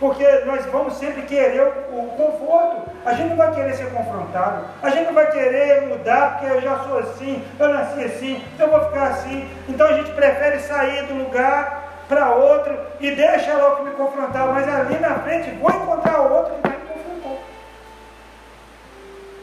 [0.00, 1.60] Porque nós vamos sempre querer
[1.92, 2.90] o, conforto.
[3.04, 4.64] A gente não vai querer ser confrontado.
[4.82, 8.70] A gente não vai querer mudar porque eu já sou assim, eu nasci assim, eu
[8.70, 9.46] vou ficar assim.
[9.68, 14.48] Então a gente prefere sair do lugar para outro e deixa logo me confrontar.
[14.48, 17.44] Mas ali na frente vou encontrar outro que vai me confrontar.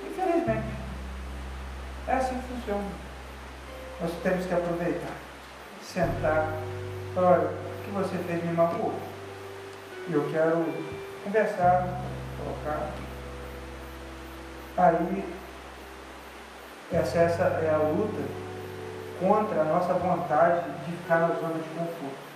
[0.10, 0.68] Infelizmente.
[2.08, 2.82] É assim que funciona.
[4.02, 5.14] Nós temos que aproveitar,
[5.84, 6.48] sentar,
[7.16, 8.94] olha, o que você fez me magoou
[10.10, 10.66] e eu quero
[11.24, 12.02] conversar,
[12.38, 12.92] colocar.
[14.78, 15.24] Aí,
[16.94, 18.22] essa, essa é a luta
[19.20, 22.28] contra a nossa vontade de ficar na zona de conforto.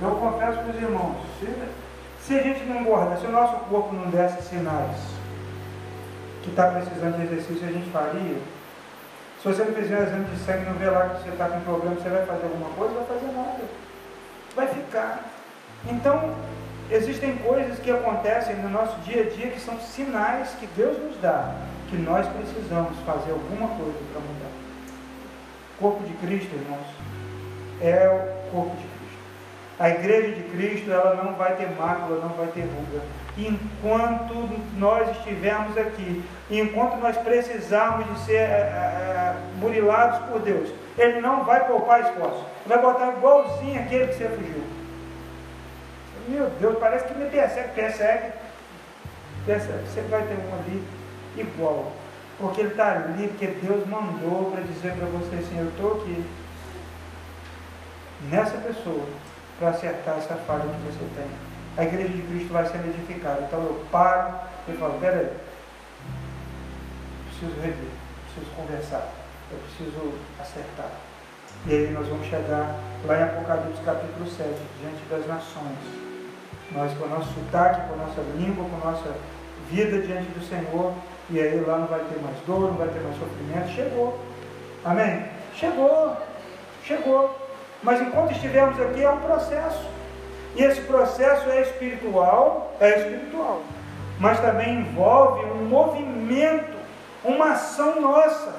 [0.00, 1.52] Eu confesso para os irmãos, se,
[2.24, 4.96] se a gente não engorda, se o nosso corpo não desse sinais
[6.42, 8.38] que está precisando de exercício, a gente faria.
[9.42, 11.48] Se você não fizer um exame de sangue e não ver lá que você está
[11.48, 12.94] com problema, você vai fazer alguma coisa?
[12.94, 13.64] Vai fazer nada.
[14.54, 15.37] Vai ficar.
[15.86, 16.34] Então,
[16.90, 21.16] existem coisas que acontecem no nosso dia a dia que são sinais que Deus nos
[21.20, 21.54] dá,
[21.88, 24.50] que nós precisamos fazer alguma coisa para mudar.
[25.78, 26.86] O corpo de Cristo, irmãos,
[27.80, 28.98] é o corpo de Cristo.
[29.78, 33.00] A igreja de Cristo, ela não vai ter mácula, não vai ter ruga.
[33.36, 34.34] Enquanto
[34.76, 41.44] nós estivermos aqui, enquanto nós precisarmos de ser é, é, murilados por Deus, Ele não
[41.44, 42.44] vai poupar esforço.
[42.66, 44.64] Vai botar igualzinho aquele que você fugiu.
[46.28, 48.32] Meu Deus, parece que me persegue, persegue.
[49.46, 49.88] persegue.
[49.88, 50.84] Você vai ter um ali
[51.38, 51.92] igual.
[52.38, 56.24] Porque ele está ali, porque Deus mandou para dizer para você assim, eu estou aqui
[58.30, 59.06] nessa pessoa
[59.58, 61.28] para acertar essa falha que você tem.
[61.76, 63.42] A igreja de Cristo vai ser edificada.
[63.42, 64.34] Então eu paro
[64.68, 65.30] e falo, peraí,
[67.28, 67.90] preciso rever,
[68.26, 69.08] preciso conversar,
[69.50, 70.90] eu preciso acertar.
[71.66, 74.48] E aí nós vamos chegar lá em Apocalipse capítulo 7,
[74.80, 75.97] diante das nações.
[76.72, 79.14] Nós com o nosso sotaque, com a nossa língua, com a nossa
[79.70, 80.92] vida diante do Senhor,
[81.30, 83.68] e aí lá não vai ter mais dor, não vai ter mais sofrimento.
[83.74, 84.18] Chegou.
[84.84, 85.24] Amém?
[85.54, 86.16] Chegou.
[86.84, 87.36] Chegou.
[87.82, 89.88] Mas enquanto estivermos aqui é um processo.
[90.56, 93.62] E esse processo é espiritual, é espiritual.
[94.18, 96.76] Mas também envolve um movimento,
[97.24, 98.54] uma ação nossa.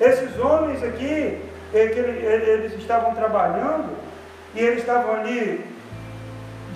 [0.00, 1.42] Esses homens aqui,
[1.74, 3.96] é eles estavam trabalhando
[4.54, 5.75] e eles estavam ali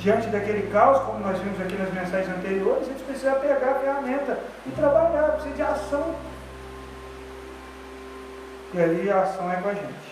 [0.01, 4.38] diante daquele caos, como nós vimos aqui nas mensagens anteriores, eles precisam pegar a ferramenta
[4.66, 6.14] e trabalhar, precisa de ação.
[8.72, 10.11] E aí a ação é com a gente.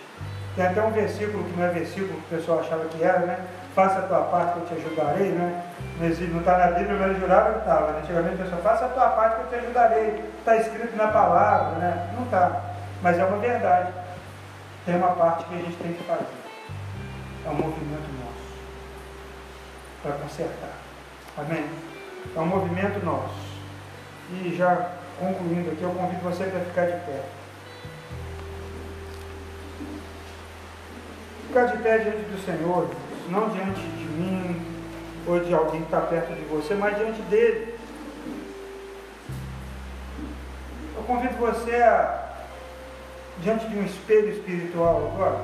[0.55, 3.39] Tem até um versículo que não é versículo que o pessoal achava que era, né?
[3.75, 5.65] Faça a tua parte que eu te ajudarei, né?
[6.01, 7.93] Não está na Bíblia, mas ele jurava que estava.
[7.93, 8.01] Né?
[8.03, 10.25] Antigamente a pessoa, faça a tua parte que eu te ajudarei.
[10.39, 12.11] Está escrito na palavra, né?
[12.17, 12.61] Não está.
[13.03, 13.93] Mas é uma verdade.
[14.85, 16.27] Tem uma parte que a gente tem que fazer.
[17.47, 18.18] É um movimento.
[20.03, 20.77] Para consertar.
[21.37, 21.65] Amém?
[22.35, 23.49] É um movimento nosso.
[24.33, 27.23] E já concluindo aqui, eu convido você para ficar de pé.
[31.47, 32.89] Ficar de pé diante do Senhor,
[33.29, 34.79] não diante de mim
[35.27, 37.75] ou de alguém que está perto de você, mas diante dele.
[40.97, 42.29] Eu convido você a,
[43.41, 45.39] diante de um espelho espiritual agora,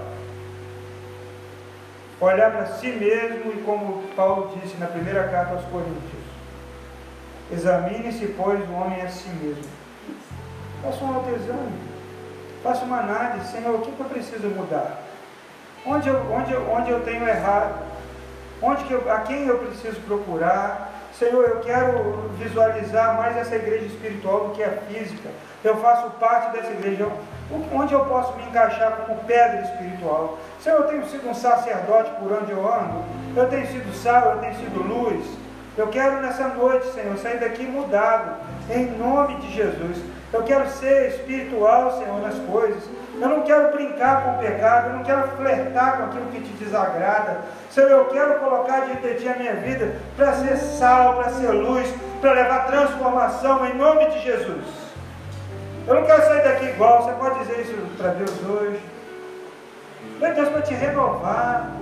[2.25, 6.25] olhar para si mesmo e, como Paulo disse na primeira carta aos Coríntios,
[7.51, 9.65] examine-se, pois, o homem a si mesmo.
[10.83, 11.73] Faça um autoexame,
[12.63, 15.03] faça uma análise, Senhor, o que eu preciso mudar?
[15.87, 17.83] Onde eu, onde, onde eu tenho errado?
[18.63, 20.93] Onde que eu, a quem eu preciso procurar?
[21.19, 25.29] Senhor, eu quero visualizar mais essa igreja espiritual do que a física.
[25.65, 27.09] Eu faço parte dessa igreja.
[27.73, 30.39] Onde eu posso me encaixar como pedra espiritual?
[30.61, 33.03] Senhor, eu tenho sido um sacerdote por onde eu ando.
[33.35, 35.25] Eu tenho sido sal, eu tenho sido luz.
[35.77, 38.37] Eu quero nessa noite, Senhor, sair daqui mudado.
[38.71, 39.99] Em nome de Jesus.
[40.33, 42.83] Eu quero ser espiritual, Senhor, nas coisas.
[43.21, 46.65] Eu não quero brincar com o pecado, eu não quero flertar com aquilo que te
[46.65, 47.39] desagrada.
[47.71, 51.51] Senhor, eu quero colocar diante de ti a minha vida para ser sal, para ser
[51.53, 51.89] luz,
[52.21, 54.84] para levar transformação em nome de Jesus.
[55.87, 58.81] Eu não quero sair daqui igual, você pode dizer isso para Deus hoje.
[60.19, 61.73] Meu Deus, para te renovar.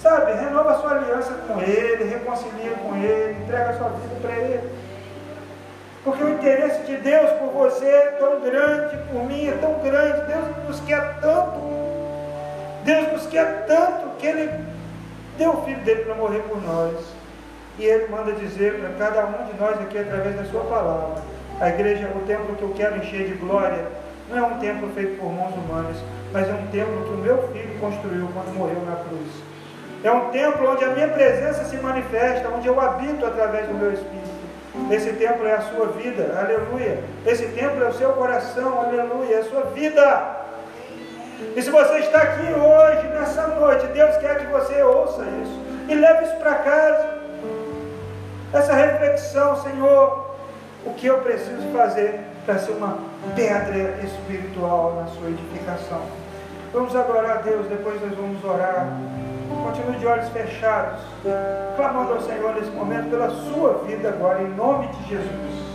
[0.00, 4.34] Sabe, renova a sua aliança com Ele, reconcilia com Ele, entrega a sua vida para
[4.34, 4.70] Ele.
[6.02, 10.26] Porque o interesse de Deus por você é tão grande, por mim é tão grande.
[10.26, 11.60] Deus nos quer tanto.
[12.84, 14.64] Deus nos quer tanto que Ele
[15.36, 16.96] deu o filho dele para morrer por nós.
[17.78, 21.22] E Ele manda dizer para cada um de nós aqui através da Sua palavra:
[21.60, 23.84] a igreja, o templo que eu quero encher de glória,
[24.30, 25.96] não é um templo feito por mãos humanas,
[26.32, 29.28] mas é um templo que o meu filho construiu quando morreu na cruz.
[30.02, 33.92] É um templo onde a minha presença se manifesta, onde eu habito através do meu
[33.92, 34.40] Espírito.
[34.90, 37.02] Esse templo é a sua vida, aleluia.
[37.26, 40.36] Esse templo é o seu coração, aleluia, é a sua vida.
[41.56, 45.94] E se você está aqui hoje, nessa noite, Deus quer que você ouça isso e
[45.94, 47.20] leve isso para casa.
[48.52, 50.29] Essa reflexão, Senhor,
[50.84, 52.98] o que eu preciso fazer para ser uma
[53.34, 56.02] pedra espiritual na sua edificação.
[56.72, 58.88] Vamos adorar a Deus, depois nós vamos orar.
[59.64, 61.00] Continue de olhos fechados,
[61.76, 65.70] clamando ao Senhor nesse momento pela sua vida agora, em nome de Jesus.